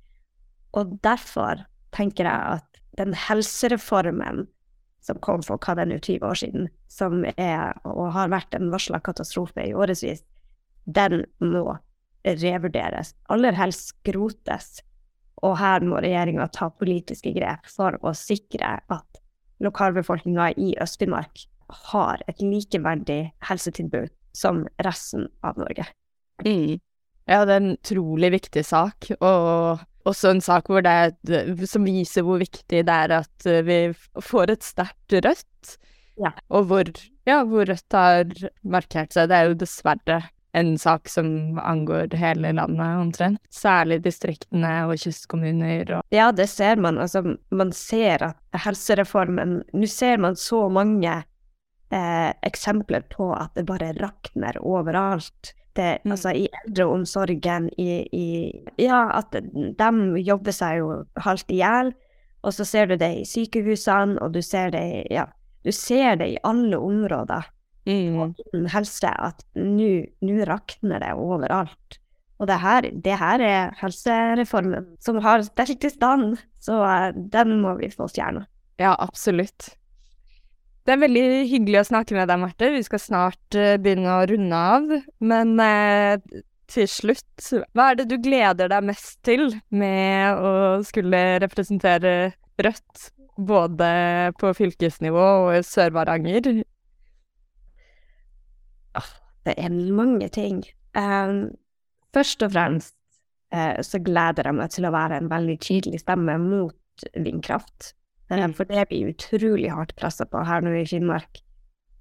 Og 0.76 0.94
derfor 1.04 1.66
tenker 1.96 2.28
jeg 2.28 2.60
at 2.60 2.80
den 2.98 3.12
helsereformen 3.16 4.46
som 5.04 5.20
kom 5.24 5.44
for 5.44 5.60
hva 5.62 5.76
den 5.78 5.92
er 5.94 6.02
20 6.02 6.24
år 6.26 6.40
siden, 6.40 6.68
som 6.90 7.22
er 7.36 7.76
og 7.88 8.10
har 8.16 8.32
vært 8.32 8.56
en 8.56 8.72
varsla 8.72 9.00
katastrofe 9.04 9.68
i 9.68 9.74
årevis, 9.76 10.24
den 10.84 11.22
må 11.40 11.78
revurderes. 12.24 13.14
Aller 13.32 13.56
helst 13.56 13.94
skrotes. 13.94 14.80
Og 15.46 15.58
her 15.60 15.84
må 15.86 16.00
regjeringa 16.02 16.48
ta 16.54 16.70
politiske 16.74 17.32
grep 17.36 17.68
for 17.70 17.98
å 18.02 18.14
sikre 18.16 18.78
at 18.80 19.22
lokalbefolkninga 19.62 20.52
i 20.58 20.72
Øst-Finnmark 20.82 21.44
har 21.90 22.22
et 22.30 22.40
likeverdig 22.42 23.20
helsetilbud 23.44 24.10
som 24.36 24.64
resten 24.84 25.28
av 25.44 25.58
Norge. 25.60 25.86
Mm. 26.44 26.78
Ja, 27.28 27.42
det 27.44 27.54
er 27.54 27.60
en 27.60 27.74
utrolig 27.74 28.30
viktig 28.38 28.64
sak, 28.64 29.10
og 29.18 29.82
også 30.08 30.32
en 30.32 30.40
sak 30.40 30.70
det, 30.86 31.34
som 31.68 31.84
viser 31.84 32.24
hvor 32.24 32.40
viktig 32.40 32.84
det 32.86 32.94
er 32.94 33.18
at 33.18 33.48
eh, 33.48 33.64
vi 33.66 33.78
får 34.24 34.54
et 34.54 34.64
sterkt 34.64 35.12
Rødt. 35.12 35.76
Ja. 36.18 36.32
Og 36.48 36.70
hvor, 36.70 36.88
ja, 37.28 37.42
hvor 37.44 37.68
Rødt 37.68 37.94
har 37.94 38.32
markert 38.64 39.12
seg. 39.14 39.28
Det 39.28 39.36
er 39.36 39.50
jo 39.50 39.58
dessverre 39.60 40.22
en 40.58 40.74
sak 40.78 41.08
som 41.08 41.58
angår 41.58 42.14
hele 42.18 42.52
landet 42.52 43.00
omtrent. 43.00 43.40
Særlig 43.50 44.00
distriktene 44.04 44.72
og 44.88 44.98
kystkommuner 45.00 45.98
og 45.98 46.14
Ja, 46.14 46.30
det 46.32 46.48
ser 46.50 46.80
man. 46.80 46.98
Altså, 46.98 47.24
man 47.50 47.72
ser 47.72 48.24
at 48.30 48.62
helsereformen 48.64 49.62
Nå 49.72 49.86
ser 49.90 50.18
man 50.22 50.36
så 50.36 50.66
mange 50.72 51.22
eh, 51.92 52.30
eksempler 52.46 53.06
på 53.10 53.30
at 53.36 53.54
det 53.54 53.66
bare 53.68 53.94
rakner 54.00 54.58
overalt. 54.60 55.54
Det, 55.76 56.00
Mm. 56.04 56.10
Altså 56.10 56.30
i 56.34 56.48
eldreomsorgen, 56.64 57.70
i, 57.78 58.02
i 58.12 58.26
Ja, 58.78 59.10
at 59.14 59.32
de 59.32 60.20
jobber 60.26 60.52
seg 60.52 60.78
jo 60.80 61.04
halvt 61.16 61.52
i 61.54 61.60
hjel. 61.60 61.92
Og 62.42 62.54
så 62.54 62.64
ser 62.64 62.86
du 62.86 62.96
det 62.96 63.12
i 63.20 63.26
sykehusene, 63.26 64.18
og 64.22 64.34
du 64.34 64.42
ser 64.42 64.70
det 64.70 65.06
Ja, 65.10 65.26
du 65.64 65.72
ser 65.72 66.16
det 66.16 66.28
i 66.32 66.38
alle 66.42 66.78
områder 66.78 67.46
mm. 67.88 68.66
helse 68.74 69.10
at 69.10 69.42
nå 69.56 70.44
rakner 70.48 71.02
det 71.04 71.14
overalt. 71.16 71.98
Og 72.38 72.46
det 72.46 72.60
her, 72.62 72.86
det 72.94 73.16
her 73.18 73.42
er 73.42 73.74
helsereformen 73.80 74.92
som 75.02 75.18
har 75.24 75.42
stelt 75.46 75.84
i 75.84 75.90
stand, 75.90 76.36
så 76.62 76.78
eh, 76.86 77.08
den 77.34 77.58
må 77.64 77.74
vi 77.80 77.90
få 77.90 78.06
stjerna. 78.10 78.44
Ja, 78.78 78.94
absolutt. 78.94 79.72
Det 80.86 80.94
er 80.94 81.02
veldig 81.02 81.24
hyggelig 81.50 81.82
å 81.82 81.88
snakke 81.90 82.14
med 82.16 82.30
deg, 82.30 82.38
Marte. 82.40 82.70
Vi 82.72 82.84
skal 82.86 83.02
snart 83.02 83.58
eh, 83.58 83.74
begynne 83.82 84.20
å 84.20 84.28
runde 84.30 84.60
av. 84.76 84.94
Men 85.18 85.58
eh, 85.60 86.14
til 86.70 86.88
slutt, 86.88 87.50
hva 87.74 87.90
er 87.90 87.98
det 87.98 88.08
du 88.12 88.16
gleder 88.22 88.70
deg 88.70 88.86
mest 88.86 89.18
til 89.26 89.50
med 89.74 90.38
å 90.38 90.52
skulle 90.86 91.40
representere 91.42 92.34
Rødt, 92.58 93.12
både 93.38 93.88
på 94.34 94.50
fylkesnivå 94.58 95.26
og 95.44 95.52
i 95.58 95.60
Sør-Varanger? 95.62 96.48
Det 99.48 99.54
er 99.56 99.74
mange 99.94 100.28
ting. 100.28 100.62
Um, 100.98 101.50
først 102.14 102.42
og 102.44 102.52
fremst 102.52 102.94
uh, 103.54 103.78
så 103.84 104.00
gleder 104.04 104.48
jeg 104.48 104.58
meg 104.58 104.72
til 104.74 104.88
å 104.88 104.94
være 104.94 105.20
en 105.20 105.30
veldig 105.30 105.58
tydelig 105.64 106.02
stemme 106.04 106.38
mot 106.42 107.08
vindkraft. 107.14 107.94
Mm. 108.28 108.52
for 108.52 108.68
det 108.68 108.82
blir 108.90 109.08
utrolig 109.08 109.70
hardt 109.72 109.94
pressa 109.96 110.26
på 110.28 110.42
her 110.44 110.60
nå 110.60 110.74
i 110.76 110.86
Finnmark, 110.88 111.42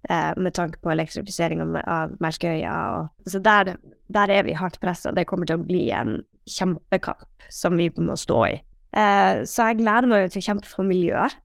Uh, 0.07 0.31
med 0.39 0.53
tanke 0.55 0.77
på 0.79 0.91
elektrifisering 0.93 1.59
av, 1.59 1.73
av. 1.83 2.11
Og, 2.21 3.07
så 3.27 3.39
der, 3.43 3.73
der 4.13 4.31
er 4.31 4.45
vi 4.47 4.53
hardt 4.55 4.77
pressa. 4.79 5.11
Det 5.11 5.25
kommer 5.27 5.49
til 5.49 5.57
å 5.57 5.65
bli 5.67 5.89
en 5.91 6.21
kjempekamp 6.47 7.47
som 7.51 7.75
vi 7.75 7.89
må 7.97 8.15
stå 8.15 8.37
i. 8.45 8.53
Uh, 8.95 9.43
så 9.43 9.67
jeg 9.67 9.81
gleder 9.81 10.07
meg 10.07 10.29
til 10.31 10.39
å 10.39 10.45
kjempe 10.45 10.69
for 10.69 10.87
miljøet 10.87 11.35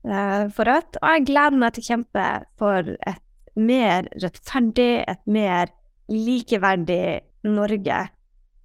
for 0.00 0.64
Rødt, 0.64 0.96
og 0.96 1.10
jeg 1.12 1.24
gleder 1.28 1.56
meg 1.60 1.74
til 1.76 1.82
å 1.82 1.88
kjempe 1.90 2.26
for 2.60 2.92
et 3.08 3.24
mer 3.58 4.08
rettferdig, 4.22 5.04
et 5.08 5.22
mer 5.26 5.72
likeverdig 6.10 7.20
Norge. 7.46 8.02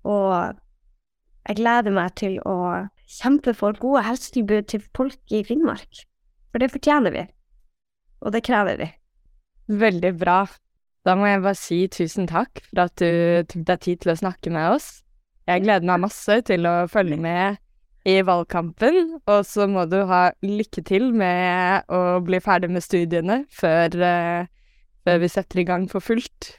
Og 0.06 0.58
jeg 1.46 1.60
gleder 1.62 1.94
meg 1.94 2.14
til 2.20 2.38
å 2.46 2.58
kjempe 3.06 3.54
for 3.58 3.78
gode 3.80 4.04
helsetilbud 4.06 4.70
til 4.72 4.84
folk 4.98 5.34
i 5.34 5.44
Finnmark. 5.46 6.06
For 6.52 6.64
det 6.64 6.72
fortjener 6.74 7.14
vi. 7.14 7.26
Og 8.26 8.34
det 8.34 8.46
krever 8.48 8.80
vi. 8.82 8.92
Veldig 9.68 10.14
bra. 10.18 10.46
Da 11.06 11.14
må 11.18 11.28
jeg 11.30 11.44
bare 11.44 11.60
si 11.60 11.84
tusen 11.92 12.26
takk 12.30 12.64
for 12.66 12.86
at 12.88 12.96
du 12.98 13.46
tok 13.50 13.66
deg 13.68 13.84
tid 13.84 14.02
til 14.02 14.14
å 14.14 14.18
snakke 14.24 14.54
med 14.54 14.78
oss. 14.78 14.88
Jeg 15.46 15.62
gleder 15.62 15.86
meg 15.86 16.02
masse 16.08 16.40
til 16.48 16.66
å 16.66 16.88
følge 16.90 17.20
med 17.22 17.60
i 18.10 18.20
valgkampen, 18.26 19.20
og 19.26 19.46
så 19.46 19.66
må 19.70 19.86
du 19.90 20.00
ha 20.10 20.30
lykke 20.46 20.82
til 20.86 21.12
med 21.14 21.90
å 21.94 22.20
bli 22.26 22.40
ferdig 22.42 22.70
med 22.74 22.86
studiene 22.86 23.38
før, 23.54 23.98
eh, 24.02 24.50
før 25.06 25.22
vi 25.22 25.30
setter 25.32 25.62
i 25.62 25.68
gang 25.68 25.86
for 25.92 26.04
fullt. 26.04 26.56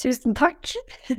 Tusen 0.00 0.34
takk. 0.38 0.70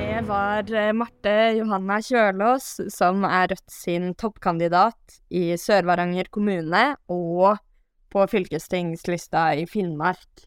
Det 0.00 0.26
var 0.28 0.68
eh, 0.76 0.92
Marte 0.92 1.32
Johanna 1.56 1.96
Kjølås, 2.04 2.66
som 2.92 3.24
er 3.24 3.48
Rødt 3.52 3.72
sin 3.72 4.10
toppkandidat 4.20 5.20
i 5.32 5.54
Sør-Varanger 5.56 6.28
kommune 6.32 6.82
og 7.08 7.56
på 8.12 8.26
fylkestingslista 8.28 9.46
i 9.56 9.64
Finnmark. 9.70 10.44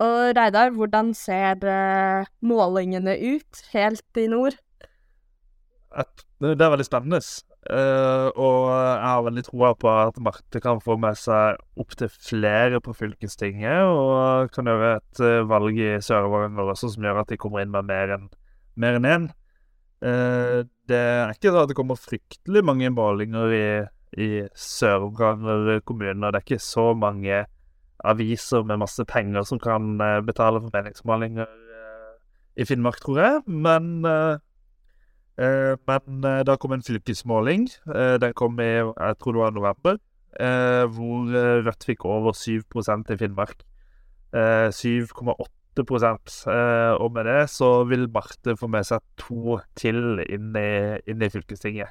Og 0.00 0.36
Reidar, 0.36 0.70
hvordan 0.76 1.10
ser 1.16 1.58
eh, 1.66 2.30
målingene 2.46 3.16
ut 3.18 3.64
helt 3.74 4.20
i 4.20 4.28
nord? 4.30 4.54
det 5.90 6.54
det 6.56 6.64
er 6.64 6.70
veldig 6.72 6.86
spennende. 6.86 7.20
Eh, 7.68 8.28
og 8.30 8.70
jeg 8.70 9.04
har 9.04 9.24
veldig 9.26 9.44
troa 9.46 9.70
på 9.76 9.90
at 9.92 10.20
Marte 10.24 10.62
kan 10.64 10.80
få 10.80 10.96
med 11.00 11.18
seg 11.18 11.60
opptil 11.80 12.10
flere 12.12 12.80
på 12.84 12.94
fylkestinget, 12.96 13.84
og 13.84 14.50
kan 14.54 14.70
gjøre 14.70 14.94
et 14.96 15.22
eh, 15.26 15.44
valg 15.50 15.76
i 15.76 15.92
Sør-Varanger 16.04 16.72
også 16.72 16.92
som 16.94 17.04
gjør 17.04 17.22
at 17.22 17.32
de 17.32 17.40
kommer 17.40 17.64
inn 17.64 17.72
med 17.74 17.88
mer 17.90 18.16
enn 18.16 18.26
mer 18.80 18.98
enn 18.98 19.08
én. 19.10 19.30
Uh, 20.00 20.64
det 20.88 20.96
er 20.96 21.34
ikke 21.34 21.50
sånn 21.50 21.64
at 21.66 21.68
det 21.68 21.76
kommer 21.76 21.98
fryktelig 22.00 22.62
mange 22.64 22.88
målinger 22.94 23.52
i, 23.52 23.64
i 24.16 24.28
Sør-Varanger 24.56 25.82
kommune. 25.84 26.30
Det 26.30 26.38
er 26.38 26.46
ikke 26.46 26.64
så 26.64 26.86
mange 26.96 27.42
aviser 28.08 28.64
med 28.64 28.80
masse 28.80 29.04
penger 29.04 29.44
som 29.44 29.60
kan 29.60 29.98
eh, 30.00 30.22
betale 30.24 30.62
for 30.62 30.72
meningsmålinger 30.72 31.44
uh, 31.44 32.14
i 32.56 32.64
Finnmark, 32.64 32.96
tror 33.04 33.20
jeg. 33.20 33.42
Men 33.44 33.98
eh, 34.08 34.38
Eh, 34.40 34.49
men 35.40 36.24
eh, 36.26 36.42
det 36.44 36.58
kom 36.60 36.74
en 36.76 36.84
fylkesmåling. 36.84 37.68
Eh, 37.94 38.16
den 38.20 38.34
kom 38.36 38.60
i 38.60 38.72
jeg 38.76 39.18
tror 39.20 39.36
det 39.36 39.42
var 39.44 39.54
november. 39.56 40.00
Eh, 40.38 40.84
hvor 40.94 41.30
eh, 41.34 41.62
Rødt 41.64 41.86
fikk 41.88 42.04
over 42.04 42.36
7% 42.36 43.12
i 43.14 43.16
Finnmark. 43.18 43.64
Eh, 44.32 44.68
7,8 44.70 45.80
eh, 45.80 46.92
Og 47.00 47.12
med 47.12 47.24
det 47.26 47.50
så 47.50 47.84
vil 47.84 48.10
Marte 48.12 48.56
få 48.56 48.68
med 48.70 48.86
seg 48.86 49.00
to 49.18 49.58
til 49.74 50.20
inn 50.28 50.52
i, 50.54 51.00
inn 51.10 51.22
i 51.22 51.30
fylkestinget. 51.32 51.90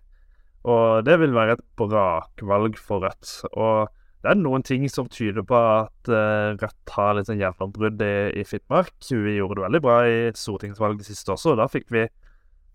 Og 0.69 1.05
det 1.07 1.19
vil 1.19 1.33
være 1.35 1.57
et 1.57 1.65
brakvalg 1.79 2.77
for 2.77 3.03
Rødt. 3.03 3.33
Og 3.53 3.89
det 4.23 4.33
er 4.33 4.39
noen 4.39 4.63
ting 4.67 4.83
som 4.91 5.07
tyder 5.07 5.43
på 5.47 5.55
at 5.57 6.09
eh, 6.11 6.55
Rødt 6.59 6.95
har 6.95 7.13
litt 7.15 7.29
sånn 7.29 7.39
gjennombrudd 7.41 8.01
i, 8.03 8.15
i 8.39 8.47
Finnmark. 8.47 8.95
Vi 9.09 9.37
gjorde 9.37 9.59
det 9.59 9.67
veldig 9.67 9.83
bra 9.83 10.01
i 10.07 10.17
stortingsvalget 10.35 11.07
sist 11.07 11.31
også, 11.31 11.55
og 11.55 11.61
da 11.61 11.69
fikk 11.71 11.87
vi 11.95 12.07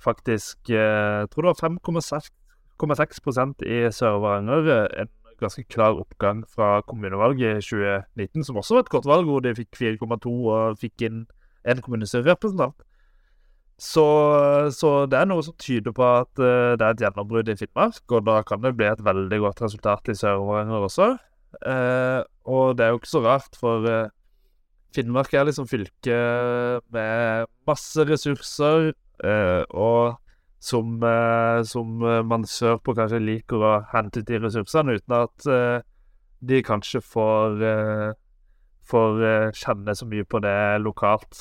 faktisk 0.04 0.70
eh, 0.70 1.24
Jeg 1.24 1.30
tror 1.32 1.46
det 1.46 1.52
var 1.52 1.70
5,6 1.70 3.64
i 3.64 3.78
Sør-Varanger. 3.90 4.88
En 5.02 5.12
ganske 5.40 5.64
klar 5.64 5.98
oppgang 5.98 6.44
fra 6.48 6.80
kommunevalget 6.88 7.58
i 7.58 7.64
2019, 7.64 8.44
som 8.44 8.56
også 8.56 8.74
var 8.78 8.84
et 8.84 8.94
godt 8.94 9.06
valg, 9.06 9.28
hvor 9.28 9.40
de 9.44 9.54
fikk 9.56 9.76
4,2 9.80 10.32
og 10.32 10.78
fikk 10.80 11.06
inn 11.08 11.24
en 11.64 11.80
kommunestyrerepresentant. 11.82 12.76
Så, 13.80 14.04
så 14.70 14.90
det 15.10 15.18
er 15.18 15.26
noe 15.26 15.42
som 15.42 15.54
tyder 15.58 15.94
på 15.94 16.04
at 16.06 16.38
eh, 16.38 16.74
det 16.78 16.84
er 16.84 16.92
et 16.94 17.02
gjennombrudd 17.02 17.50
i 17.50 17.56
Finnmark, 17.58 18.04
og 18.10 18.26
da 18.28 18.40
kan 18.46 18.62
det 18.62 18.76
bli 18.78 18.86
et 18.86 19.02
veldig 19.02 19.40
godt 19.48 19.64
resultat 19.64 20.12
i 20.12 20.18
Sør-Varanger 20.18 20.86
også. 20.86 21.08
Eh, 21.58 22.20
og 22.50 22.76
det 22.78 22.86
er 22.86 22.92
jo 22.92 23.00
ikke 23.00 23.10
så 23.16 23.24
rart, 23.24 23.58
for 23.58 23.88
eh, 23.90 24.12
Finnmark 24.94 25.34
er 25.34 25.48
liksom 25.48 25.66
fylke 25.66 26.18
med 26.94 27.50
masse 27.66 28.06
ressurser, 28.06 28.92
eh, 28.92 29.03
og 29.22 30.16
som, 30.64 31.02
eh, 31.02 31.62
som 31.62 32.02
eh, 32.02 32.22
man 32.24 32.46
sørpå 32.48 32.94
kanskje 32.96 33.20
liker 33.20 33.60
å 33.60 33.72
hente 33.92 34.22
ut 34.22 34.30
de 34.30 34.40
ressursene 34.40 34.96
uten 34.96 35.16
at 35.18 35.48
eh, 35.50 35.84
de 36.44 36.60
kanskje 36.64 37.02
får, 37.04 37.58
eh, 37.68 38.12
får 38.88 39.24
eh, 39.28 39.48
kjenne 39.60 39.96
så 39.98 40.08
mye 40.08 40.24
på 40.24 40.40
det 40.44 40.56
lokalt. 40.84 41.36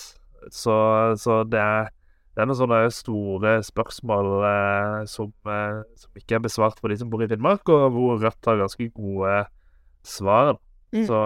Så, 0.52 0.76
så 1.24 1.40
det, 1.48 1.62
er, 1.64 1.88
det 2.36 2.44
er 2.44 2.50
noen 2.50 2.60
sånne 2.60 2.82
store 2.92 3.56
spørsmål 3.64 4.32
eh, 4.50 5.00
som, 5.08 5.32
eh, 5.48 5.80
som 6.04 6.20
ikke 6.20 6.42
er 6.42 6.46
besvart 6.50 6.84
for 6.84 6.92
de 6.92 7.00
som 7.00 7.12
bor 7.14 7.24
i 7.24 7.32
Finnmark, 7.32 7.64
og 7.72 7.96
hvor 7.96 8.20
Rødt 8.20 8.52
har 8.52 8.60
ganske 8.60 8.92
gode 8.92 9.40
svar. 10.04 10.58
Mm. 10.92 11.06
Så 11.08 11.26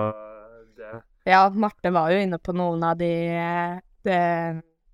det 0.77 0.99
Ja, 1.27 1.47
Marte 1.49 1.89
var 1.91 2.13
jo 2.13 2.21
inne 2.21 2.38
på 2.38 2.53
noen 2.55 2.86
av 2.86 3.01
de, 3.01 3.10
de 4.05 4.21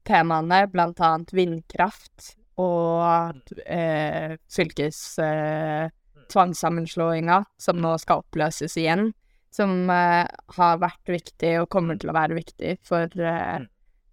temaene, 0.08 0.66
blant 0.72 1.00
annet 1.04 1.34
vindkraft 1.36 2.34
og 2.62 3.52
eh, 3.66 4.36
fylkes 4.52 5.02
eh, 5.24 5.90
tvangssammenslåinga, 6.32 7.44
som 7.58 7.82
nå 7.82 7.96
skal 8.02 8.24
oppløses 8.24 8.78
igjen, 8.78 9.12
som 9.54 9.90
eh, 9.90 10.26
har 10.58 10.82
vært 10.82 11.14
viktig 11.14 11.56
og 11.62 11.70
kommer 11.74 12.00
til 12.00 12.12
å 12.12 12.18
være 12.18 12.38
viktig 12.40 12.78
for, 12.86 13.10
eh, 13.18 13.60
Mm. 13.64 13.68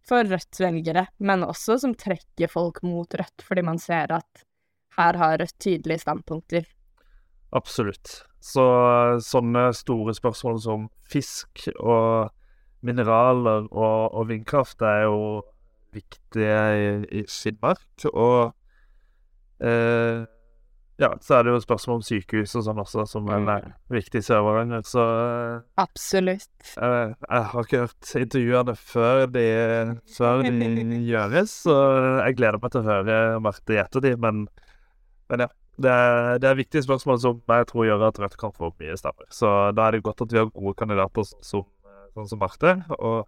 for 0.09 0.25
Rødts 0.25 0.61
velgere, 0.61 1.07
men 1.19 1.45
også 1.47 1.79
som 1.81 1.95
trekker 1.95 2.51
folk 2.51 2.83
mot 2.83 3.09
Rødt, 3.15 3.45
fordi 3.47 3.63
man 3.63 3.79
ser 3.79 4.11
at 4.13 4.45
her 4.99 5.17
har 5.17 5.39
Rødt 5.39 5.59
tydelige 5.59 6.03
standpunkter. 6.03 6.67
Absolutt. 7.53 8.25
Så 8.41 8.65
sånne 9.21 9.69
store 9.77 10.15
spørsmål 10.17 10.61
som 10.61 10.89
fisk 11.05 11.69
og 11.79 12.31
mineraler 12.83 13.67
og, 13.71 14.15
og 14.17 14.29
vindkraft 14.31 14.81
er 14.83 15.05
jo 15.05 15.43
viktige 15.95 16.59
i, 16.77 16.91
i 17.21 17.25
Finnmark. 17.31 17.85
Og 18.13 18.53
eh, 19.65 20.25
ja, 21.01 21.09
så 21.25 21.39
er 21.39 21.47
det 21.47 21.55
jo 21.55 21.61
spørsmål 21.65 22.01
om 22.01 22.03
sykehus 22.05 22.53
og 22.61 22.65
sånn 22.67 22.81
også, 22.83 23.07
som 23.09 23.29
er 23.33 23.41
Mm. 23.41 23.71
viktig 23.89 24.21
i 24.21 24.27
Sør-Varanger. 24.27 24.83
Så 24.85 25.01
eh, 25.01 25.63
Absolutt. 25.81 26.51
jeg, 26.77 27.15
jeg 27.31 27.47
har 27.55 27.65
ikke 27.65 27.81
hørt 27.87 28.11
intervjuene 28.21 28.75
før 28.77 29.25
de, 29.33 29.47
før 30.17 30.43
de 30.45 31.01
gjøres, 31.13 31.55
så 31.65 31.79
jeg 32.27 32.37
gleder 32.37 32.61
meg 32.61 32.75
til 32.75 32.83
å 32.83 32.89
høre 32.91 33.17
Marte 33.41 33.73
i 33.79 33.81
ettertid. 33.81 34.21
Men, 34.21 34.47
men 35.33 35.47
ja. 35.47 35.51
Det 35.81 35.89
er, 35.89 36.35
det 36.43 36.45
er 36.51 36.57
viktige 36.59 36.83
spørsmål 36.85 37.17
som 37.23 37.39
jeg 37.49 37.67
tror 37.71 37.87
gjør 37.87 38.03
at 38.11 38.19
Rødt 38.21 38.35
kan 38.37 38.51
få 38.53 38.69
mye 38.83 38.99
stemmer. 39.01 39.25
Så 39.33 39.49
da 39.73 39.87
er 39.87 39.95
det 39.97 40.03
godt 40.05 40.21
at 40.27 40.33
vi 40.35 40.37
har 40.37 40.51
gode 40.53 40.75
kandidater 40.77 41.25
som, 41.41 41.63
sånn 42.13 42.27
som 42.29 42.41
Marte. 42.43 42.75
Og 42.99 43.23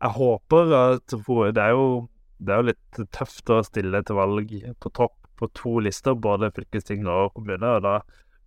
jeg 0.00 0.10
håper 0.16 0.74
at 0.78 1.14
Det 1.14 1.62
er 1.62 1.70
jo, 1.70 2.08
det 2.38 2.54
er 2.54 2.66
litt 2.70 3.00
tøft 3.14 3.50
å 3.50 3.62
stille 3.64 4.02
til 4.02 4.18
valg 4.18 4.50
på 4.80 4.90
topp 4.90 5.16
på 5.38 5.48
to 5.54 5.78
lister, 5.82 6.14
både 6.14 6.52
fylkesting 6.54 7.06
og 7.10 7.32
kommune. 7.34 7.66
Og 7.76 7.82
da 7.82 7.94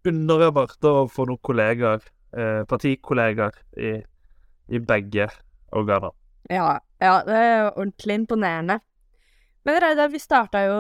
unner 0.08 0.46
jeg 0.46 0.56
Marte 0.56 0.94
å 0.94 1.08
få 1.12 1.26
noen 1.28 1.44
kollegaer, 1.44 2.06
eh, 2.32 2.64
partikollegaer, 2.70 3.58
i, 3.76 3.98
i 4.72 4.80
begge 4.80 5.28
organer. 5.76 6.16
Ja, 6.50 6.80
ja, 7.04 7.20
det 7.28 7.36
er 7.36 7.70
ordentlig 7.74 8.22
imponerende. 8.22 8.80
Men 9.68 9.82
Reidar, 9.84 10.12
vi 10.14 10.20
starta 10.24 10.64
jo 10.64 10.80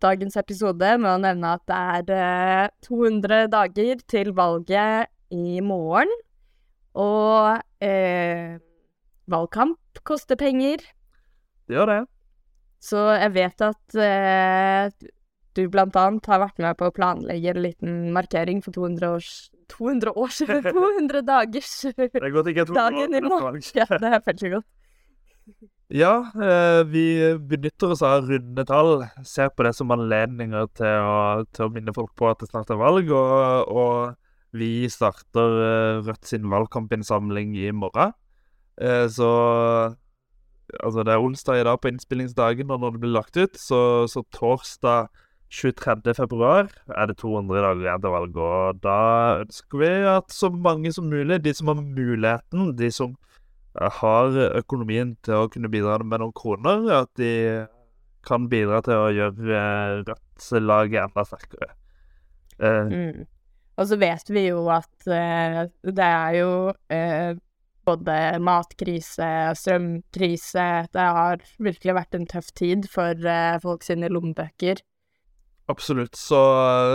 dagens 0.00 0.36
episode 0.40 0.94
med 1.00 1.10
å 1.10 1.20
nevne 1.20 1.54
at 1.58 1.64
det 2.08 2.18
er 2.20 2.68
eh, 2.68 2.70
200 2.86 3.50
dager 3.52 4.00
til 4.08 4.32
valget 4.36 5.12
i 5.34 5.60
morgen. 5.64 6.12
Og 6.94 7.84
eh, 7.84 8.56
valgkamp 9.30 10.02
koster 10.04 10.36
penger, 10.36 10.82
Det 11.68 11.76
gjør 11.78 11.86
det. 11.92 12.00
så 12.84 13.04
jeg 13.16 13.32
vet 13.34 13.64
at 13.64 13.94
eh, 13.96 15.10
du 15.54 15.68
blant 15.70 15.96
annet 15.96 16.26
har 16.26 16.42
vært 16.42 16.58
med 16.58 16.76
på 16.76 16.88
å 16.90 16.94
planlegge 16.94 17.52
en 17.54 17.62
liten 17.62 17.98
markering 18.12 18.62
for 18.64 18.74
200 18.74 19.12
års 19.16 19.32
200 19.72 20.12
års 20.20 20.38
200 20.44 21.22
dagers 21.24 21.70
er 21.88 22.72
dagen 22.74 23.14
i 23.14 23.20
morgen. 23.24 23.62
Ja, 23.74 23.86
det 23.88 24.10
er 24.10 24.20
veldig 24.26 24.50
godt. 24.58 24.66
Ja, 25.94 26.12
eh, 26.40 26.82
vi 26.88 27.04
benytter 27.38 27.92
oss 27.94 28.02
av 28.04 28.26
runde 28.28 28.64
tall. 28.66 29.04
Ser 29.24 29.50
på 29.54 29.64
det 29.66 29.74
som 29.76 29.92
anledninger 29.94 30.68
til 30.76 31.04
å, 31.04 31.44
til 31.52 31.66
å 31.66 31.72
minne 31.72 31.94
folk 31.96 32.14
på 32.18 32.30
at 32.30 32.40
det 32.40 32.48
snart 32.50 32.72
er 32.72 32.80
valg. 32.80 33.10
Og, 33.12 33.68
og 33.68 34.58
vi 34.58 34.88
starter 34.90 35.58
eh, 35.68 36.02
Rødt 36.06 36.28
sin 36.28 36.48
valgkampinnsamling 36.50 37.54
i 37.60 37.70
morgen. 37.76 38.14
Eh, 38.80 39.08
Så 39.08 39.30
Altså, 40.82 41.04
det 41.04 41.12
er 41.12 41.20
onsdag 41.22 41.60
i 41.60 41.64
dag 41.64 41.76
på 41.80 41.88
innspillingsdagen, 41.88 42.70
og 42.70 42.80
når 42.80 42.94
det 42.94 43.00
blir 43.00 43.12
lagt 43.12 43.36
ut, 43.36 43.58
så, 43.60 44.08
så 44.10 44.24
torsdag 44.32 45.10
23. 45.52 46.14
februar 46.16 46.70
er 46.88 47.06
det 47.06 47.18
200 47.20 47.60
dager 47.62 47.84
igjen 47.84 48.02
til 48.02 48.14
valget. 48.14 48.40
Og 48.42 48.80
da 48.82 48.96
ønsker 49.44 49.78
vi 49.78 49.90
at 50.10 50.32
så 50.34 50.50
mange 50.50 50.90
som 50.92 51.06
mulig, 51.12 51.44
de 51.44 51.52
som 51.54 51.70
har 51.70 51.78
muligheten, 51.78 52.72
de 52.78 52.90
som 52.90 53.14
eh, 53.78 54.00
har 54.00 54.40
økonomien 54.58 55.14
til 55.22 55.44
å 55.44 55.52
kunne 55.52 55.70
bidra 55.70 56.00
med 56.02 56.24
noen 56.24 56.34
kroner, 56.34 56.88
at 57.04 57.12
de 57.20 57.66
kan 58.26 58.48
bidra 58.48 58.80
til 58.84 58.98
å 58.98 59.12
gjøre 59.14 59.60
eh, 59.60 60.02
Rødt-laget 60.08 61.04
enda 61.04 61.28
sterkere. 61.28 61.70
Uh, 62.58 62.88
Mm. 62.88 63.24
Og 63.74 63.88
så 63.90 63.96
vet 63.98 64.28
vi 64.30 64.44
jo 64.46 64.60
at 64.70 65.06
uh, 65.10 65.64
det 65.82 66.06
er 66.06 66.36
jo 66.38 66.50
eh, 66.94 67.34
både 67.86 68.16
matkrise, 68.42 69.28
strømkrise 69.58 70.66
Det 70.94 71.06
har 71.18 71.44
virkelig 71.62 71.94
vært 71.96 72.18
en 72.18 72.26
tøff 72.30 72.50
tid 72.56 72.88
for 72.90 73.14
eh, 73.28 73.56
folk 73.62 73.86
sine 73.86 74.10
lommebøker. 74.12 74.82
Absolutt. 75.72 76.16
Så, 76.16 76.40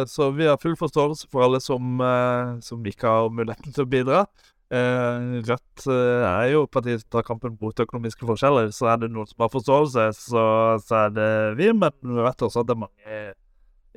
så 0.08 0.30
vi 0.38 0.46
har 0.46 0.62
full 0.62 0.78
forståelse 0.78 1.30
for 1.32 1.48
alle 1.48 1.62
som, 1.64 2.00
eh, 2.06 2.56
som 2.66 2.86
ikke 2.86 3.10
har 3.10 3.34
muligheten 3.34 3.74
til 3.74 3.86
å 3.86 3.90
bidra. 3.90 4.24
Eh, 4.70 5.40
Rødt 5.48 5.88
er 5.90 6.52
jo 6.52 6.68
partiet 6.70 7.02
som 7.02 7.16
tar 7.16 7.26
kampen 7.26 7.58
mot 7.62 7.86
økonomiske 7.86 8.28
forskjeller, 8.30 8.70
så 8.76 8.92
er 8.92 9.02
det 9.02 9.10
noen 9.14 9.30
som 9.30 9.42
har 9.42 9.54
forståelse, 9.54 10.10
så, 10.18 10.44
så 10.86 11.00
er 11.06 11.16
det 11.16 11.32
vi. 11.58 11.72
Men 11.74 11.96
vi 12.04 12.22
vet 12.28 12.46
også 12.46 12.62
at 12.62 12.70
det 12.70 12.78
er 12.78 12.84
mange 12.86 13.24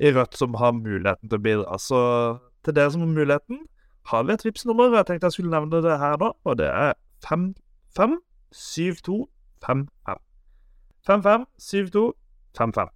i 0.01 0.15
Rødt 0.15 0.39
som 0.39 0.57
har 0.57 0.73
muligheten 0.77 1.29
til 1.29 1.37
å 1.37 1.45
bidra. 1.45 1.77
Så 1.81 2.01
til 2.65 2.75
dere 2.77 2.93
som 2.93 3.05
har 3.05 3.13
muligheten, 3.13 3.61
har 4.05 4.23
vi 4.23 4.33
et 4.33 4.45
Vipps-nummer. 4.45 4.95
Jeg 4.97 5.05
tenkte 5.07 5.25
jeg 5.29 5.33
skulle 5.37 5.51
nevne 5.53 5.81
det 5.83 5.99
her 5.99 6.17
nå, 6.21 6.29
og 6.43 6.57
det 6.59 6.69
er 6.69 6.93
557255. 7.27 9.87
557255. 11.07 12.89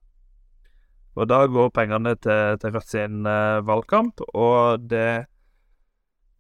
Og 1.18 1.30
da 1.30 1.46
går 1.50 1.70
pengene 1.74 2.16
til, 2.22 2.58
til 2.62 2.72
Rødt 2.76 2.90
sin 2.90 3.26
eh, 3.26 3.68
valgkamp, 3.68 4.22
og 4.38 4.80
det 4.90 5.26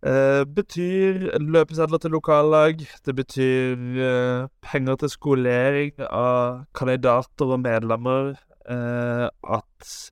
eh, 0.05 0.43
betyr 0.55 1.37
løpesedler 1.41 1.97
til 1.97 2.11
lokallag. 2.13 2.75
Det 3.05 3.15
betyr 3.15 3.77
eh, 4.09 4.47
penger 4.61 4.95
til 5.01 5.09
skolering 5.09 5.91
av 6.11 6.65
kandidater 6.77 7.45
og 7.55 7.59
medlemmer. 7.65 8.35
eh, 8.69 9.27
at 9.57 10.11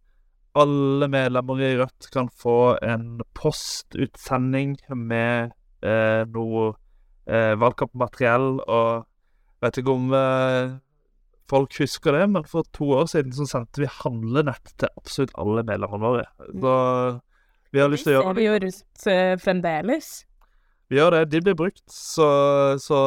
alle 0.56 1.08
medlemmer 1.12 1.62
i 1.62 1.76
Rødt 1.80 2.08
kan 2.14 2.30
få 2.32 2.78
en 2.86 3.20
postutsending 3.36 4.78
med 4.96 5.52
eh, 5.84 6.24
noe 6.32 6.72
eh, 7.28 7.54
valgkampmateriell. 7.60 8.62
Og 8.64 9.06
vet 9.64 9.82
ikke 9.82 9.96
om 9.96 10.16
eh, 10.16 10.78
folk 11.52 11.76
husker 11.82 12.16
det, 12.16 12.24
men 12.38 12.48
for 12.50 12.68
to 12.76 12.90
år 13.02 13.12
siden 13.12 13.36
så 13.36 13.48
sendte 13.50 13.84
vi 13.84 13.92
handlenett 14.00 14.76
til 14.80 14.90
absolutt 14.96 15.36
alle 15.42 15.66
medlemmene 15.68 16.08
våre. 16.08 16.26
Så 16.40 16.76
vi 17.76 17.84
har 17.84 17.92
lyst 17.92 18.08
til 18.08 18.16
å 18.16 18.22
gjøre 18.22 18.32
ser 18.32 18.40
vi 18.40 18.48
jo 18.48 18.58
rundt 18.64 19.08
eh, 19.12 19.36
fremdeles. 19.44 20.12
Vi 20.88 21.00
gjør 21.02 21.18
det. 21.18 21.24
De 21.34 21.42
blir 21.44 21.58
brukt, 21.58 21.84
så, 21.92 22.28
så 22.80 23.00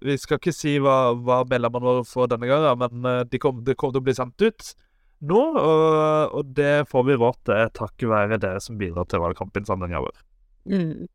vi 0.00 0.14
skal 0.16 0.40
ikke 0.40 0.54
si 0.54 0.76
hva, 0.80 1.12
hva 1.12 1.42
medlemmene 1.48 1.90
våre 1.90 2.04
får 2.06 2.32
denne 2.32 2.48
gangen, 2.48 2.84
men 2.84 3.10
eh, 3.12 3.24
de 3.28 3.40
kommer 3.42 3.76
kom 3.76 3.92
til 3.92 4.00
å 4.00 4.08
bli 4.08 4.16
sendt 4.16 4.46
ut 4.46 4.72
nå, 5.20 5.42
og, 5.58 6.34
og 6.38 6.54
det 6.56 6.88
får 6.90 7.04
vi 7.08 7.18
råd 7.18 7.38
til 7.48 7.74
takket 7.74 8.10
være 8.12 8.40
dere 8.42 8.62
som 8.62 8.78
bidrar 8.80 9.08
til 9.10 9.22
valgkampinnsamlinga 9.24 10.02
vår. 10.04 10.24
Mm. 10.70 11.08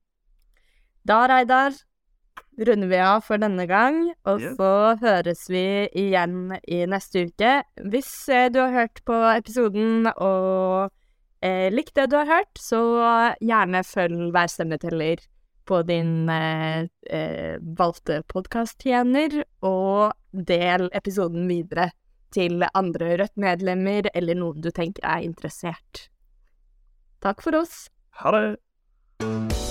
Da, 1.08 1.20
Reidar, 1.30 1.76
runder 2.58 2.92
vi 2.92 3.00
av 3.04 3.24
for 3.28 3.42
denne 3.42 3.66
gang, 3.70 4.02
og 4.30 4.42
yeah. 4.44 4.56
så 4.60 4.72
høres 5.02 5.46
vi 5.52 5.66
igjen 6.00 6.56
i 6.64 6.84
neste 6.90 7.28
uke. 7.30 7.56
Hvis 7.92 8.12
eh, 8.32 8.50
du 8.54 8.62
har 8.64 8.76
hørt 8.76 9.04
på 9.08 9.18
episoden 9.34 10.10
og 10.14 10.92
eh, 11.44 11.70
likt 11.74 11.96
det 12.00 12.10
du 12.12 12.20
har 12.20 12.30
hørt, 12.30 12.54
så 12.60 12.82
gjerne 13.44 13.84
følg 13.88 14.32
Hver 14.36 14.52
stemmeteller 14.52 15.24
på 15.68 15.80
din 15.88 16.30
eh, 16.30 16.86
eh, 17.10 17.56
valgte 17.80 18.22
podkasttjener, 18.32 19.44
og 19.64 20.14
del 20.34 20.90
episoden 20.96 21.48
videre 21.48 21.92
til 22.36 22.66
andre 22.74 23.18
Rødt-medlemmer 23.22 24.12
eller 24.14 24.40
noen 24.40 24.64
du 24.64 24.72
tenker 24.74 25.06
er 25.06 25.26
interessert. 25.26 26.08
Takk 27.24 27.46
for 27.46 27.64
oss. 27.64 27.86
Ha 28.22 28.34
det! 28.36 29.63